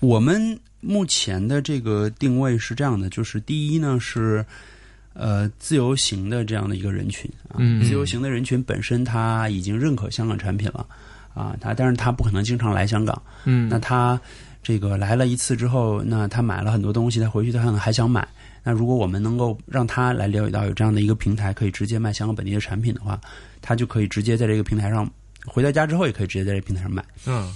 [0.00, 0.58] 我们。
[0.80, 4.44] 目前的这个定位是这样的，就是第一呢是，
[5.12, 10.86] 呃，自由行的这样的一个人群啊，自由行的人群本身他已经认可香港产品了
[11.34, 14.20] 啊，他但是他不可能经常来香港，嗯，那他
[14.62, 18.26] 这个来了一次之后，那他买了很多东西，他回去他可能还想买，
[18.62, 23.20] 那如果我们能够让他来了解到有这样的一个平台，可以直接卖香港本地的产品的话，
[23.60, 25.10] 他就可以直接在这个平台上
[25.44, 27.52] 回到家之后，也可以直接在这个平台上买，嗯。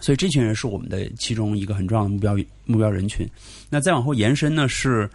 [0.00, 3.26] 所以这群人是我们的其中一个很重要的目标目标人群。
[3.70, 5.08] 那再往后延伸呢，是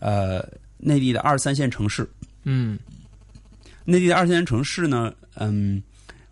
[0.00, 2.08] 呃内地的二三线城市。
[2.44, 2.78] 嗯，
[3.84, 5.82] 内地的二三线城市呢，嗯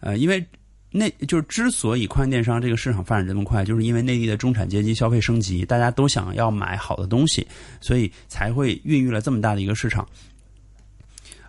[0.00, 0.44] 呃，因为
[0.90, 7.46] 那就是之所以跨境电商这个市场发展这么快，就是因为内地的中产阶级消费升级，大家都想要买好的东西，
[7.80, 10.06] 所以才会孕育了这么大的一个市场。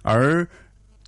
[0.01, 0.47] 而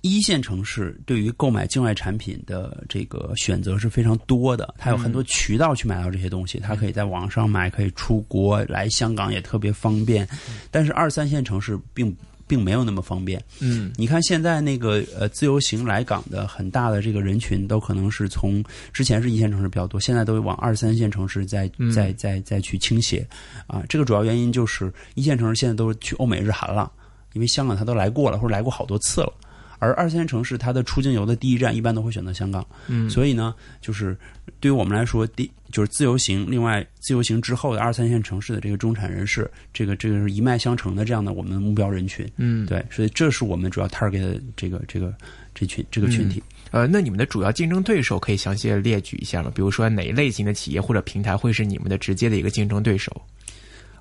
[0.02, 10.26] 一线城市对于购买境外产品的这个选择是非常多的，它有很多渠道去买到这些东西，它可以在网上买，可以出国来香港也特别方便。
[10.70, 13.40] 但是二三线城市并并没有那么方便。
[13.60, 23.24] 嗯，你看现在那个呃自由行来港的很大的这个人群，都可能是从之前是一线城市比较多，现在都往二三线城市在在在在去倾斜。
[23.66, 26.90] 啊，这个主要原因就是一线城市现在都去欧美日韩了，
[27.34, 29.32] 因为香港他都来过了，或者来过好多次了。
[29.80, 34.16] 而二线城市，它的出境游的第一站一般都会选择香港，嗯，所以呢，就是
[34.60, 45.12] 对于我们来说，第就是自由行，另外自由行之后的二三线城市的这个中产人士，这个这个是一脉相承的这样的我们的目标人群，嗯，对，所以这是我们主要 target 的这个这个
[45.54, 46.42] 这群这个群体。
[46.72, 49.50] 呃，那你们的主要竞争对手可以详细的列举一下吗？
[49.54, 53.10] 比如说哪一类型的企业或者平台会是你们的直接的一个竞争对手？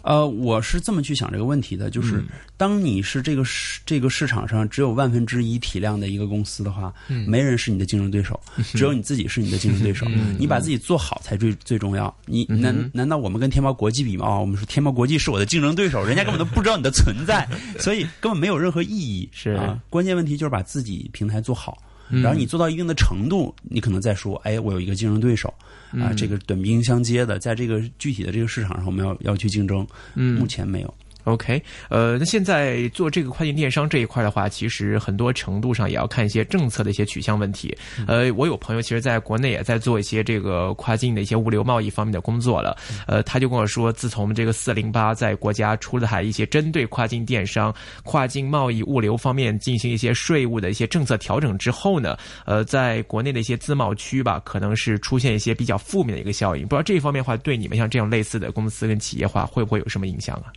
[0.01, 2.23] 呃，我是这么去想这个问题的，就是
[2.57, 6.93] 当你是这个市这个市场上只有万分之一体量的一个公司的话，
[7.27, 8.39] 没人是你的竞争对手，
[8.73, 10.05] 只有你自己是你的竞争对手。
[10.38, 12.13] 你把自己做好才最最重要。
[12.25, 14.39] 你难难道我们跟天猫国际比吗？
[14.39, 17.47] 我们说天猫国际是我的竞争对手， 人家根本都不知道你的存在，
[17.79, 19.29] 所以根本没有任何意义。
[19.31, 21.77] 是啊，关键问题就是把自己平台做好。
[22.09, 25.53] 然后你做到一定的程度，你可能再说，哎，我有一个竞争对手，
[25.91, 29.85] 啊，这个短兵相接的，在这个具体的这个市场上，我们要要去竞争。
[30.15, 30.93] 嗯，目前没有。
[31.25, 37.77] OK，呃，那现在做这个跨境电商这一块的话，其实很多程度上也要看一些政策的一些取向问题。
[38.08, 42.75] 呃，我有朋友其实在国内也在做一些这个跨境的一些物流贸易方面的工作了。
[43.05, 56.63] 呃，他就跟我说，自从这个四零八在国家出台一些针对跨境电商、跨境贸易物流方面进行一些税务的一些政策调整之后呢，呃，在国内的一些自贸区吧，可能是出现一些比较负面的一个效应。
[56.63, 60.53] 不知道这一方面的话，对你们像这样类似的公司跟企业化，会不会有什么影响啊？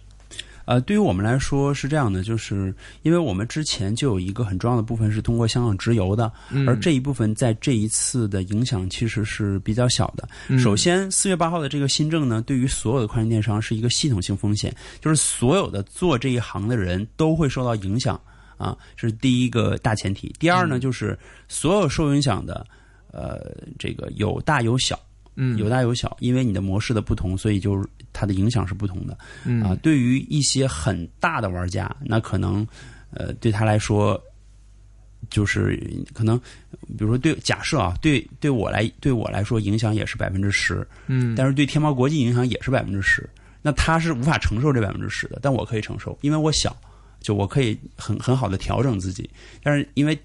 [0.73, 6.33] 呃，对于我们来说是这样的，就是因为我们之前就有一个很重要的部分是通过香港直邮的，
[6.67, 10.27] 而这一部分在这一次的影响其实是比较小的。
[10.59, 18.19] 首先，四月八号的这个新政呢，对于所有的跨境电商是一个系统性风险，就是所有的做这一行的人都会受到影响
[18.57, 20.35] 啊，这是第一个大前提。
[20.39, 22.67] 第二呢，就是所有受影响的，
[23.13, 24.99] 呃，这个有大有小。
[25.35, 27.83] 嗯，有大有小，因为你的模式的不同，所以就
[28.13, 29.17] 它的影响是不同的。
[29.45, 32.67] 嗯啊，对于一些很大的玩家，那可能
[33.11, 34.21] 呃对他来说，
[35.31, 35.79] 就是
[36.13, 36.39] 可能，
[36.89, 43.29] 比如说对假设啊，对对我来对我来说影响也是百分之十，嗯，但是对天猫国际影响也是百分之十，
[43.63, 46.77] 那他是无法承受这百分之十的，但我可以承受，因为我小，
[47.21, 49.29] 就我可以很很好的调整自己，
[49.63, 50.19] 但是因为。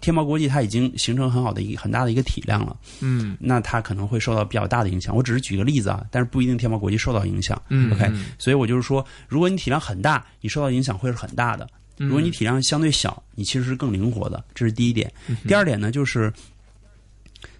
[0.00, 5.14] 天猫国际它已经形成很好的一个很大的一个体量了，嗯那它可能会受到比较大的影响。
[5.14, 7.60] 我只是举个例子啊，但是不一定天猫国际受到影响。
[7.68, 11.66] 嗯 OK，嗯所以我就是说，如果你体量很大，你受到影响会是很大的；
[11.98, 14.42] 嗯如果你体量相对小，你其实是更灵活的。
[14.54, 15.12] 这是第一点。
[15.46, 16.32] 第二点呢，就是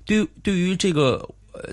[0.05, 1.29] 对于对于这个呃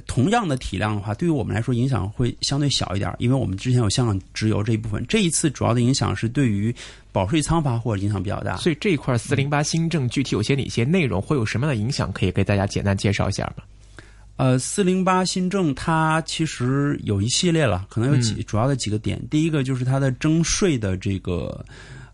[0.05, 5.05] 同样的体量的话，对于我们来说影响会相对小一点，因为我们之前有香港直邮这一部分。
[5.07, 6.73] 这一次主要的影响是对于
[7.11, 8.57] 保税仓发货影响比较大。
[8.57, 12.11] 所以这一块四零八新政具体有些哪些内容，会有什么样的影响？
[12.11, 13.63] 可以给大家简单介绍一下吗？
[14.37, 19.21] 呃，四零八新政它其实有一系列了，可能有几、嗯主要的几个点。
[19.29, 21.65] 第一个就是它的征税的这个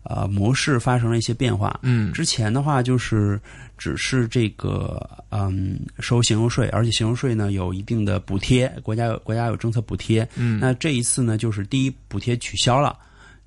[0.08, 1.78] 呃模式发生了一些变化。
[1.82, 3.40] 嗯之前的话就是
[3.76, 10.26] 只是这个嗯收行邮税，而且行邮税呢有一定的补贴，国家有国家有政策补贴。
[10.36, 12.98] 嗯那这一次呢，就是第一补贴取消了。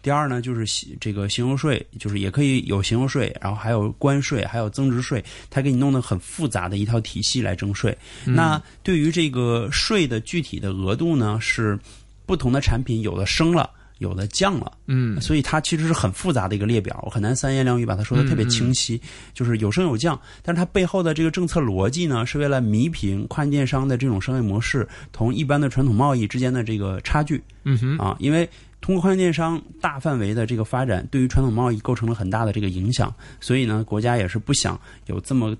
[0.01, 0.65] 第二呢，就是
[0.97, 7.95] 这个行邮税，就是也可以有行邮税，然后还有关税，还有增值税，它给你弄得很复杂的一套体系来征税。
[8.23, 11.77] 那对于这个税的具体的额度呢，是
[12.25, 13.69] 不同的产品有的升了，
[13.99, 14.71] 有的降了。
[14.87, 18.99] 嗯所以它其实是很复杂的一个列表，我很难三言两语把它说的特别清晰，
[19.33, 28.49] 就是有升有降，但是它背后的这个政策逻辑呢，是为了弥平跨境电商的这种商业模式同一般的传统贸易之间的这个差距嗯哼啊，因为。
[28.81, 35.53] 通过跨境电商大范围的这个发展，对于传统贸易构成了很大的这个影响，所以呢，国家也是不想有这么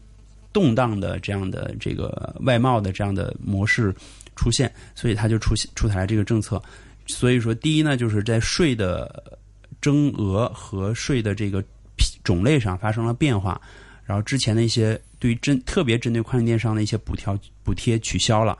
[0.53, 3.93] 动荡的这样的这个外贸的这样的模式
[4.37, 6.63] 出现，所以它就出出台了这个政策。
[7.09, 9.39] 所以说，第一呢，就是在税的
[9.81, 11.59] 征额和税的这个
[11.95, 13.59] 品种类上发生了变化，
[14.05, 18.57] 然后之前的一些对于针特别针对跨境电商的一些补条补贴取消了，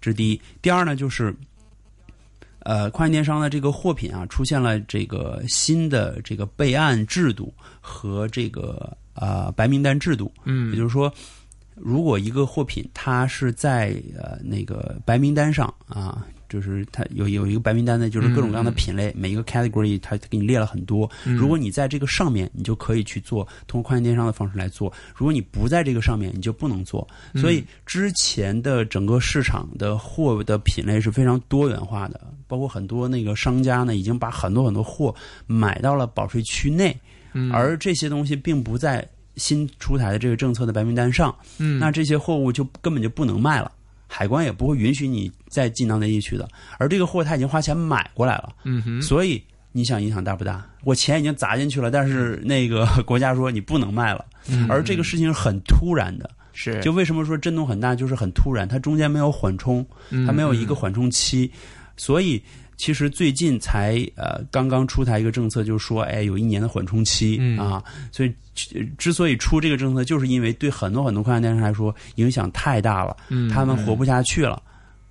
[0.00, 0.40] 这是第一。
[0.62, 1.34] 第二呢，就是
[2.60, 10.32] 呃，跨境电商的这个货品啊，出现了这个新的这个备案制度和这个呃白名单制度。
[10.44, 11.12] 嗯也就是说，
[11.74, 21.10] 如果一个货品它是在呃那个白名单上啊，就是它有有一个白名单的，就是各种各样的品类，每一个 category 它给你列了很多。
[21.24, 27.06] 如果你在这个上面，你就可以去做，通过跨境电商的方式来做；如果你不在这个上面，你就不能做。
[27.36, 35.14] 所以之前的整个市场的货的品类是非常多元化的，包括很多那个商家呢，已经把很多很多货
[35.46, 36.96] 买到了保税区内。
[37.34, 39.06] 嗯而这些东西并不在
[39.36, 43.70] 新出台的这个政策的白名单上，嗯那这些货物就根本就不能卖了，
[44.08, 46.48] 海关也不会允许你再进到内地去的。
[46.78, 49.00] 而这个货他已经花钱买过来了，嗯哼。
[49.00, 49.40] 所以
[49.70, 50.66] 你想影响大不大？
[50.82, 54.66] 我钱已经砸进去了，但是那个国家说你不能卖了，嗯。
[54.68, 56.28] 而这个事情是很突然的。
[56.52, 56.80] 是。
[56.80, 59.86] 就为什么说震动很大，就是很突然，它中间没有缓冲，
[60.26, 61.50] 它没有一个缓冲期，
[61.96, 62.42] 所以
[62.78, 68.32] 其实最近才呃刚刚出台一个政策，就是说哎有一年的缓冲期、嗯啊，所以
[68.74, 74.62] 呃之所以出这个政策，就是因为对很多很多跨境电商来说影响太大了，嗯他们活不下去了。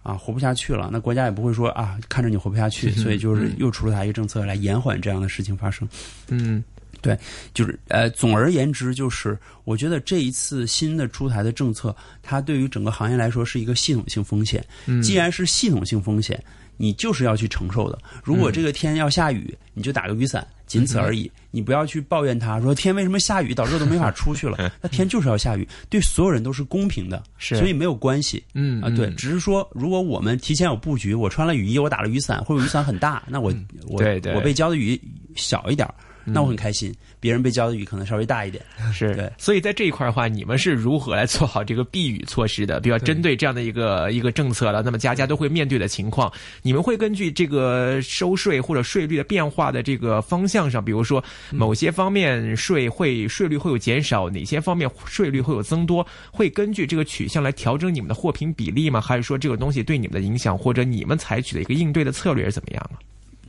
[0.03, 5.85] 啊，活不下去了，那国家也不会说啊，看着你活不下去，所以就是又出台一个政策来延缓这样的事情发生。
[6.29, 6.63] 嗯
[7.01, 7.19] 对
[7.53, 14.65] 就是呃，总而言之，就是我觉得这一次新的出台的政策，它对于整个行业来说是一个系统性风险。
[14.85, 16.41] 嗯既然是系统性风险，
[16.77, 17.99] 你就是要去承受的。
[18.23, 21.29] 如果这个天要下雨，你就打个雨伞，仅此而已。
[21.51, 24.71] 你不要去抱怨它，说天为什么下雨，导致我都没法出去了。
[24.81, 28.43] 那天就是要下雨，对所有人都是公平的，是所以没有关系。
[28.53, 33.51] 嗯啊，对，只是说，如果我们提前有布局，我穿了雨衣，我打了雨伞，或者雨伞很大，那我
[33.87, 33.99] 我
[34.35, 34.99] 我被浇的雨
[35.35, 35.93] 小一点儿，
[36.33, 36.93] 那我很开心。
[37.19, 38.63] 别人被浇的雨可能稍微大一点。
[38.93, 42.79] 是对，所以在这一块的话，你们是如何来做好这个避雨措施的？
[42.79, 59.01] 比较针对这样的一个一个政策了，那么家家都会面对的情况，你们会根据这个收税或者税率的变化的这个方向上，比如说某些方面税会税率会有减少，哪些方面税率会有增多，会根据这个取向来调整你们的货品比例吗？
[59.01, 62.99] 还是说这个东西对你们的影响，或者你们采取的一个应对的策略是怎么样啊？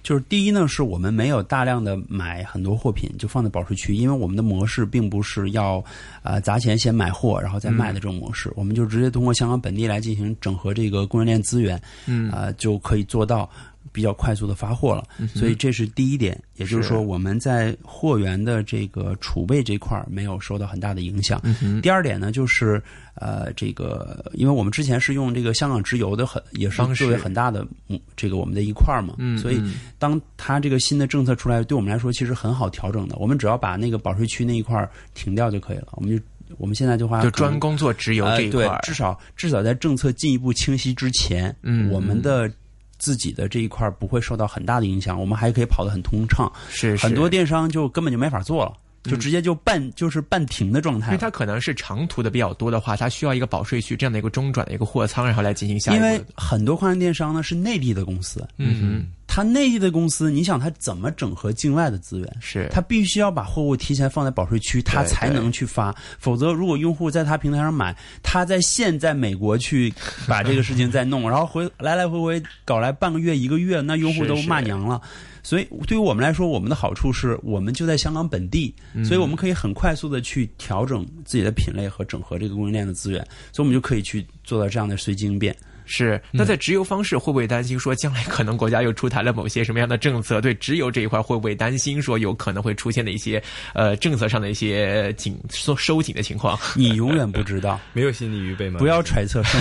[0.09, 5.85] 就是第一呢，是我们没有大量的买很多货品就放在保税区，因为我们的模式并不是要
[6.23, 12.31] 呃砸钱先买货然后再卖的这种模式，我们就直接通过香港本地来进行整合这个供应链资源，嗯。
[12.31, 13.47] 啊、就可以做到
[13.93, 15.05] 比较快速的发货了。
[15.35, 21.41] 所以这是第一点，也就是是说我们在货源的这个储备这块儿没有受到很大的影响。
[21.45, 22.83] 嗯第二点呢，就是
[23.15, 33.17] 呃，这个因为我们之前是用这个香港直邮的很也是作为很大的嗯这个我们的一块儿嘛，嗯所以嗯当它这个新的政策出来，对我们来说其实很好调整的。
[33.19, 35.89] 我们只要把那个保税区那一块儿停掉就可以了。
[35.93, 36.23] 我们就
[36.57, 42.51] 我们现在的话，就专工作直邮这一块儿，呃对，至少至少在政策进一步清晰之前，嗯我们的
[42.99, 46.51] 自己的这一块儿不会受到很大的影响，我们还可以跑得很通畅。
[46.69, 48.73] 是是很多电商就根本就没法做了。
[49.05, 51.09] 就直接就半就是半停的状态。
[51.09, 56.21] 因为它可能是长途的比较多的话，它需要一个保税区这样的一个中转的一个货仓，然后来进行下一因为。
[56.35, 62.37] 很多跨境电商呢是内地的公司，嗯哼它内地的公司，你想它怎么整合境外的资源？
[62.41, 65.95] 是它必须要把货物提前放在保税区，它才能去发。
[66.19, 69.93] 否则，如果用户在它平台上买，他在现在美国去
[70.27, 75.01] 把这个事情再弄，然后回来来回回搞来半个月、一个月，那用户都骂娘了。
[75.43, 83.21] 所以，对于我们来说，我们的好处是我们就在香港本地，嗯所以我们可以很快速的去调整自己的品类和整合这个供应链的资源，
[83.53, 85.57] 所以我们就可以去做到这样的随机应变。
[85.89, 86.21] 是。
[86.31, 93.43] 那在直邮方式会不会担心说，将来可能国家又出台了某些什么样的政策，对直邮这一块会不会担心说有可能会出现的一些
[93.75, 96.59] 呃政策上的一些紧收收紧的情况？
[96.77, 97.81] 你永远不知道。
[97.93, 98.79] 没有心理预备吗？
[98.79, 99.61] 不要揣测圣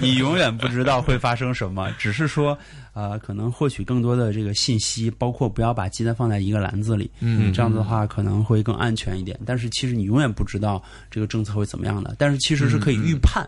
[0.00, 1.90] 意， 你永远不知道会发生什么。
[1.98, 2.56] 只是说，
[2.94, 9.38] 呃，可能获取更多的这个信息，包括不要把鸡蛋放在一个篮子里，嗯这样子的话可能会更安全一点。
[9.44, 13.46] 但是其实你永远不知道这个政策会怎么样的，但是其实是可以预判。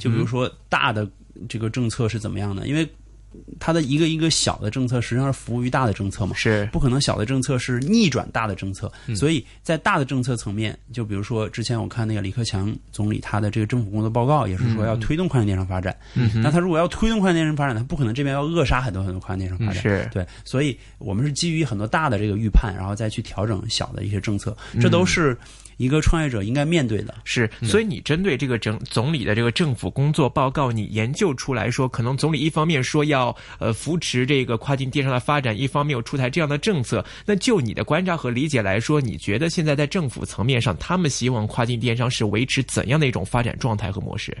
[0.00, 1.06] 就比如说大的
[1.48, 2.88] 这个政策是怎么样的，因为
[3.58, 6.36] 它的一个一个小的政策实际上是服务于大的政策嘛。
[6.36, 6.68] 是。
[6.72, 15.96] 不可能小的政策是逆转大的政策，所以在大的政策层面，就比如说之前我看那个李克强总理他的这个政府工作报告，也是说要推动跨境电商发展。
[16.36, 19.82] 那他如果要推动跨境电商发展，他不可能这边要扼杀很多很多跨境电商发展。
[19.82, 20.08] 是。
[20.12, 25.36] 对，所以我们是基于很多大的这个预判，然后再去调整小的一些政策，这都是
[25.76, 27.14] 一个创业者应该面对的。
[27.24, 37.04] 是，所以你针对这个整总理的这个政府工作报告，你研究出来说，可能总理一方面说要呃扶持这个跨境电商的发展，一方面又出台这样的政策。
[37.26, 44.36] 那就你的观察和理解来说，你觉得现在在政府层面上，他们希望跨境电商是维持怎样的一种发展状态和模式？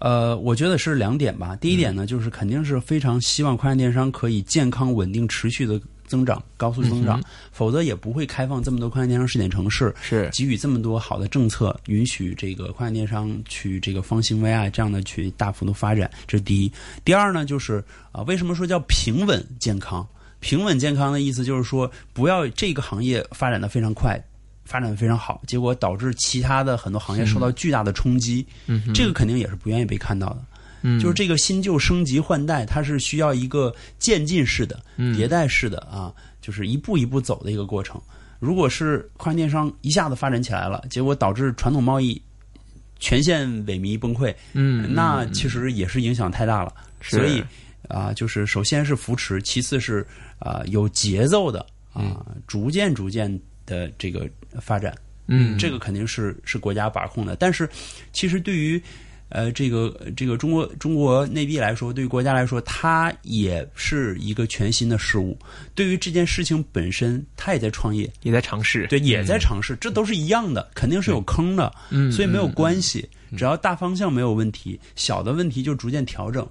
[0.00, 1.56] 呃，我觉得是两点吧。
[1.56, 16.10] 第一点呢，就是肯定是非常希望跨境电商可以健康、稳定、持续的增长、高速增长，否则也不会开放这么多跨境电商试点城市，是给予这么多好的政策，允许这个跨境电商去这个方兴未艾，这样的去大幅度发展。
[16.26, 16.72] 这是第一。
[17.04, 20.04] 第二呢，就是啊、为什么说叫平稳健康？
[20.40, 24.20] 平稳健康的意思就是说，不要这个行业发展的非常快。
[24.64, 30.44] 发展的非常好，结果导致其他的很多行业受到巨大的冲击，嗯这个肯定也是不愿意被看到的。
[30.82, 38.00] 嗯就是这个新旧升级换代，它是需要一个渐进式的、嗯迭代式的啊，就是一步一步走的一个过程。
[38.38, 42.20] 如果是跨境电商一下子发展起来了，结果导致传统贸易
[43.00, 46.72] 全线萎靡崩溃，嗯那其实也是影响太大了。
[47.00, 47.42] 所以
[47.88, 50.06] 啊、就是首先是扶持，其次是
[50.38, 53.28] 啊、有节奏的啊、逐渐逐渐
[53.66, 54.28] 的这个
[54.60, 54.94] 发展。
[55.26, 57.36] 嗯这个肯定是是国家把控的。
[57.36, 57.68] 但是，
[58.12, 58.82] 其实对于
[59.28, 65.38] 呃这个这个中国中国内地来说，对于国家来说，它也是一个全新的事物。
[65.74, 68.86] 对于这件事情本身，它也在创业，也在尝试。
[68.86, 76.46] 对，也在尝试，这都是一样的，肯定是有坑的，嗯所以没有关系，只要大方向没有问题，小的问题就逐渐调整，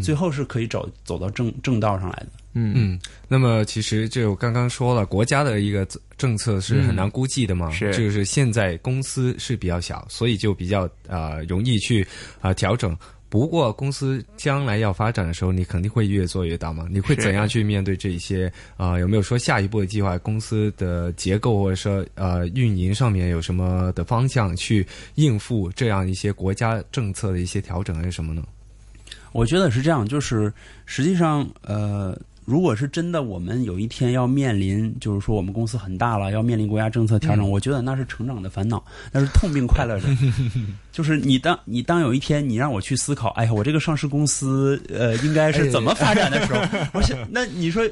[0.00, 2.28] 最后是可以走走到正正道上来的。
[2.54, 5.86] 嗯嗯，那么其实就刚刚说了，国家的一个
[6.18, 12.02] 政策是很难估计的嘛，嗯是就是现在公司是比较小，所以就比较啊、呃容易去
[12.40, 12.96] 啊、呃调整。
[13.30, 16.86] 不过公司将来要发展的时候，你肯定会越做越大嘛。
[16.90, 20.18] 你会怎样去面对这一些啊、呃有没有说下一步的计划？
[20.18, 28.44] 公司的结构或者说呃运营上面有什么的方向去应付这样一些国家政策的一些调整还是什么呢？
[29.32, 30.52] 我觉得是这样，就是
[30.86, 40.06] 实际上，呃，如果是真的，我们有一天要面临，就是说我们公司很大了，要面临国家政策调整，我觉得那是成长的烦恼，那是痛并快乐着。
[40.92, 46.60] 就是你当你当有一天你让我去思考，哎呀，我这个上市公司呃应该是怎么发展的时候，
[46.92, 47.82] 我想，那你说，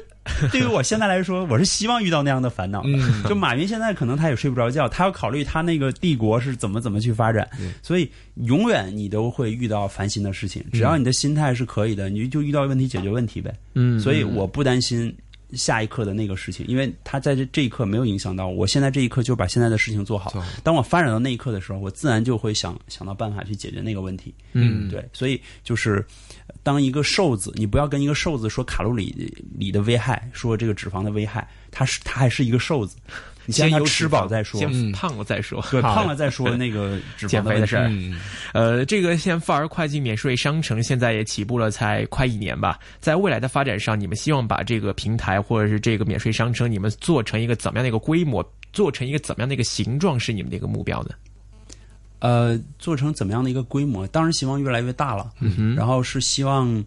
[0.51, 2.89] 对于我现在来说，我是希望遇到那样的烦恼的。
[2.89, 7.49] 嗯就马云现在可能他也睡不着觉，他要考虑他那个帝国是怎么怎么去发展，
[7.81, 8.07] 所以
[8.45, 10.63] 永远你都会遇到烦心的事情。
[10.71, 13.53] 只要你的心态是可以的，你就遇到问题解决问题呗。
[13.75, 15.13] 嗯所以我不担心
[15.53, 18.65] 下一刻的那个事情，因为他在这这一刻没有影响到我。
[18.65, 20.47] 现在这一刻就把现在的事情做好做好。
[20.63, 24.33] 当我发展到那一刻的时候，我自然就会想想到办法去解决那个问题。
[24.53, 26.05] 嗯对，所以就是
[26.63, 29.13] 当一个瘦子，你不要跟一个瘦子说卡路里
[29.57, 32.95] 里的危害，说这个脂肪的危害，他是他还是一个瘦子，
[33.45, 34.59] 你先让他吃饱再说。
[34.59, 35.63] 先胖了再说。
[35.71, 38.19] 对，胖了再说那个 减肥的事儿嗯，
[38.53, 42.79] 呃，这个像富儿会计免税商城现在也起步了，才快一年吧。
[42.99, 51.09] 在未来的发展上，你们希望把这个平台或者是这个免税商城，你们做成一个怎么样的一个规模，做成一个怎么样的一个形状，是你们的一个目标呢？
[52.19, 54.05] 呃，做成怎么样的一个规模？
[54.07, 55.31] 当然希望越来越大了。
[55.39, 56.83] 嗯哼然后是希望，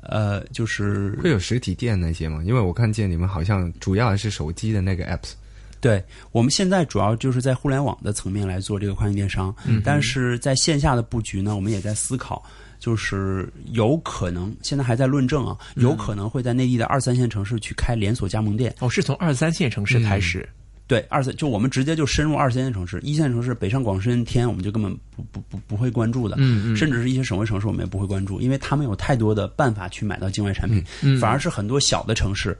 [0.00, 2.40] 呃，就是会有实体店那些吗？
[2.44, 5.32] 因为我看见你们好像主要还是手机的那个 apps。
[5.80, 6.02] 对，
[6.32, 12.42] 我们现在主要就是在互联网的层面来做这个跨境电商，嗯，但是在线下的布局呢，我们也在思考，
[12.78, 18.74] 就是有可能现在还在论证啊，有可能会在内地的二三线城市去开连锁加盟店。
[18.80, 20.48] 哦，是从二三线城市开始。
[20.88, 32.56] 对，二三就我们直接就深入二三线城市，一线城市北上广深天我们就根本不不不不会关注的，嗯嗯，甚至是一些省会城市我们也不会关注，因为他们有太多的办法去买到境外产品，反而是很多小的城市，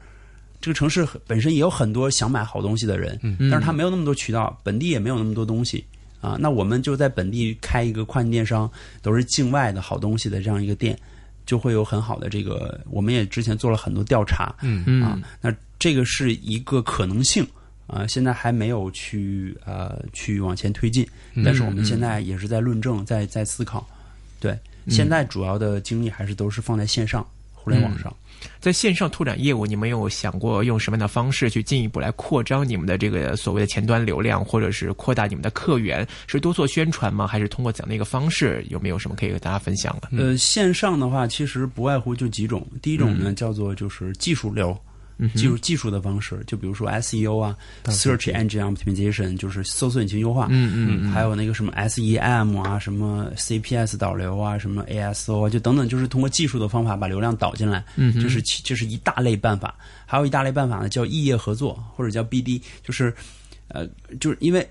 [0.59, 3.19] 这个城市本身也有很多想买好东西的人，
[3.51, 5.83] 但是他没有那么多渠道，本地也没有那么多东西。
[6.19, 8.69] 啊，那我们就在本地开一个跨境电商，
[9.01, 10.97] 都是境外的好东西的这样一个店，
[11.45, 15.03] 就会有很好的这个，我们也之前做了很多调查，嗯嗯。
[15.03, 17.45] 啊，那这个是一个可能性。
[17.85, 21.07] 啊，现在还没有去呃去往前推进，
[21.45, 23.87] 但是我们现在也是在论证，在在思考。
[24.41, 28.13] 对，现在主要的精力还是都是放在线上互联网上，
[28.59, 36.07] 在线上拓展业务，你们有想过用什么样的方式去进一步来扩张你们的这个所谓的前端流量，或者是扩大你们的客源？
[36.27, 37.25] 是多做宣传吗？
[37.25, 38.65] 还是通过怎样的一个方式？
[38.69, 40.09] 有没有什么可以和大家分享的？
[40.17, 44.77] 呃，线上的话，其实不外乎就几种，第一种呢叫做就是技术流。
[45.33, 47.55] 技术技术的方式，就比如说 SEO 啊
[47.85, 59.75] ，Search Engine Optimization，就是搜索引擎优化，嗯嗯，还有那个什么 SEM 啊，什么 CPS 导流啊，什么 ASO 啊，就等等，就是通过技术的方法把流量导进来，嗯，这是这是一大类办法。
[60.05, 63.13] 还有一大类办法呢，叫异业合作或者叫 BD，就是
[63.67, 63.87] 呃，
[64.19, 64.67] 就是因为。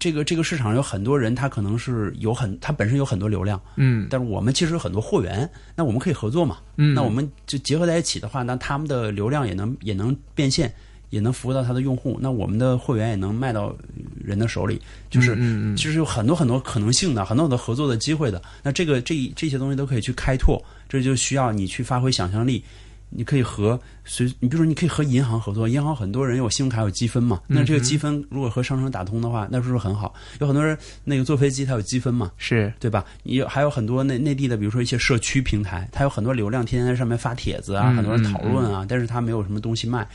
[0.00, 10.72] 这个这个市场有很多人，他可能是有很他本身有很多流量，嗯，但是我们其实有很多货源，那我们可以合作嘛，嗯，那我们就结合在一起的话，那他们的流量也能也能变现，
[11.10, 13.76] 也能服务到他的用户，那我们的货源也能卖到
[14.18, 14.80] 人的手里，
[15.10, 22.64] 就是嗯嗯，其实有很多很多可能性的，很多很多合作的机会的，那这个这这些东西都可以去开拓，这就需要你去发挥想象力。
[23.10, 30.14] 你可以和随你比如说你可以和银行合作，银行很多人有信用卡有积分嘛，那这个积分如果和商城打通的话，那是不是很好？
[30.38, 33.04] 有很多人那个坐飞机他有积分嘛，是对吧？
[33.24, 40.06] 你还有很多内内地的，比如说一些社区平台，它有很多流量，天天在上面发帖子啊，很多人讨论啊，但是他没有什么东西卖。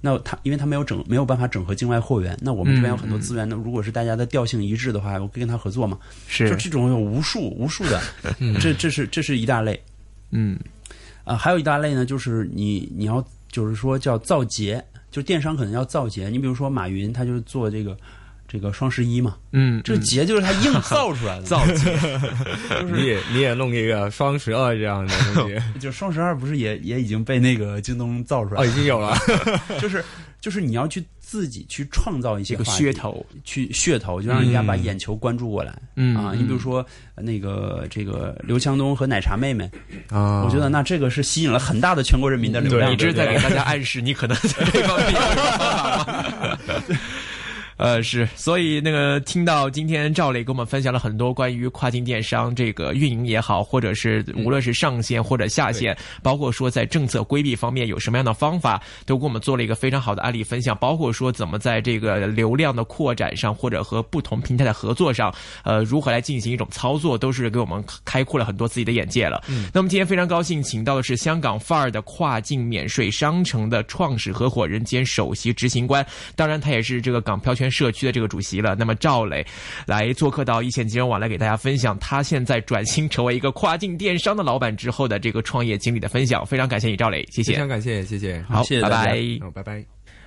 [0.00, 5.98] 那他因为他没有整没有办法整合境外货源，那我们这边有很多资源，那如果是大家的调性一致的话，我可以跟他合作嘛。
[6.28, 8.00] 是就这种有无数无数的，
[8.60, 9.82] 这这是这是一大类，
[10.30, 10.56] 嗯。
[11.28, 16.28] 啊，还有一大类呢，就是你你要就是说叫造节，就电商可能要造节。
[16.28, 17.96] 你比如说马云，他就是做这个
[18.46, 21.42] 这个双十一嘛，嗯，这个节就是他硬造出来的。
[21.46, 21.96] 造节
[22.80, 29.14] 就是你也你也弄一个双十二这样的东西，就双十二不是也也已经被那个京东造出来哦，已经有了，
[29.80, 30.02] 就是
[30.40, 35.74] 就是你要去自己去创造一些个噱头，去噱头，就让人家把眼球关注过来。
[35.96, 36.84] 嗯啊，你比如说
[37.16, 39.68] 那个这个刘强东和奶茶妹妹
[40.10, 42.90] 啊，我觉得那这个是吸引了很大的全国人民的流量。
[42.92, 46.58] 你这是在给大家暗示，你可能在这方面有方法吗？
[47.78, 60.76] 呃，是，所以那个听到今天赵磊给我们分享了很多关于跨境电商这个运营也好，或者是无论是上线或者下线，包括说在政策规避方面有什么样的方法，都给我们做了一个非常好的案例分享。
[60.78, 69.44] 包括说怎么在这个流量的扩展上，或者和不同平台的合作上，呃，如何来进行一种操作，都是给我们开阔了很多自己的眼界了。
[69.48, 76.04] 嗯，那么今天非常高兴，请到的是香港范儿的跨境免税商城的创始合伙人兼首席执行官，
[76.34, 77.78] 当然他也是这个港漂圈。
[77.78, 79.46] 社区的这个主席了，那么赵磊
[79.86, 89.84] 来做客到一线金融网来给大家分享他现在转型成为一个跨境电商的老板之后的这个创业经历的分享，非常感谢你赵磊，谢谢，非常感谢，谢谢，好，谢谢拜拜，好，拜拜。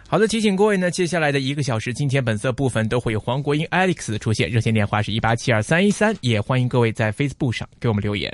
[0.07, 8.33] 好的，提醒各位呢，接下来的一个小时，今天本色部分都会有黄国英 Alex 的出现，热线电话是一八七二三一三，也欢迎各位在 Facebook 上给我们留言。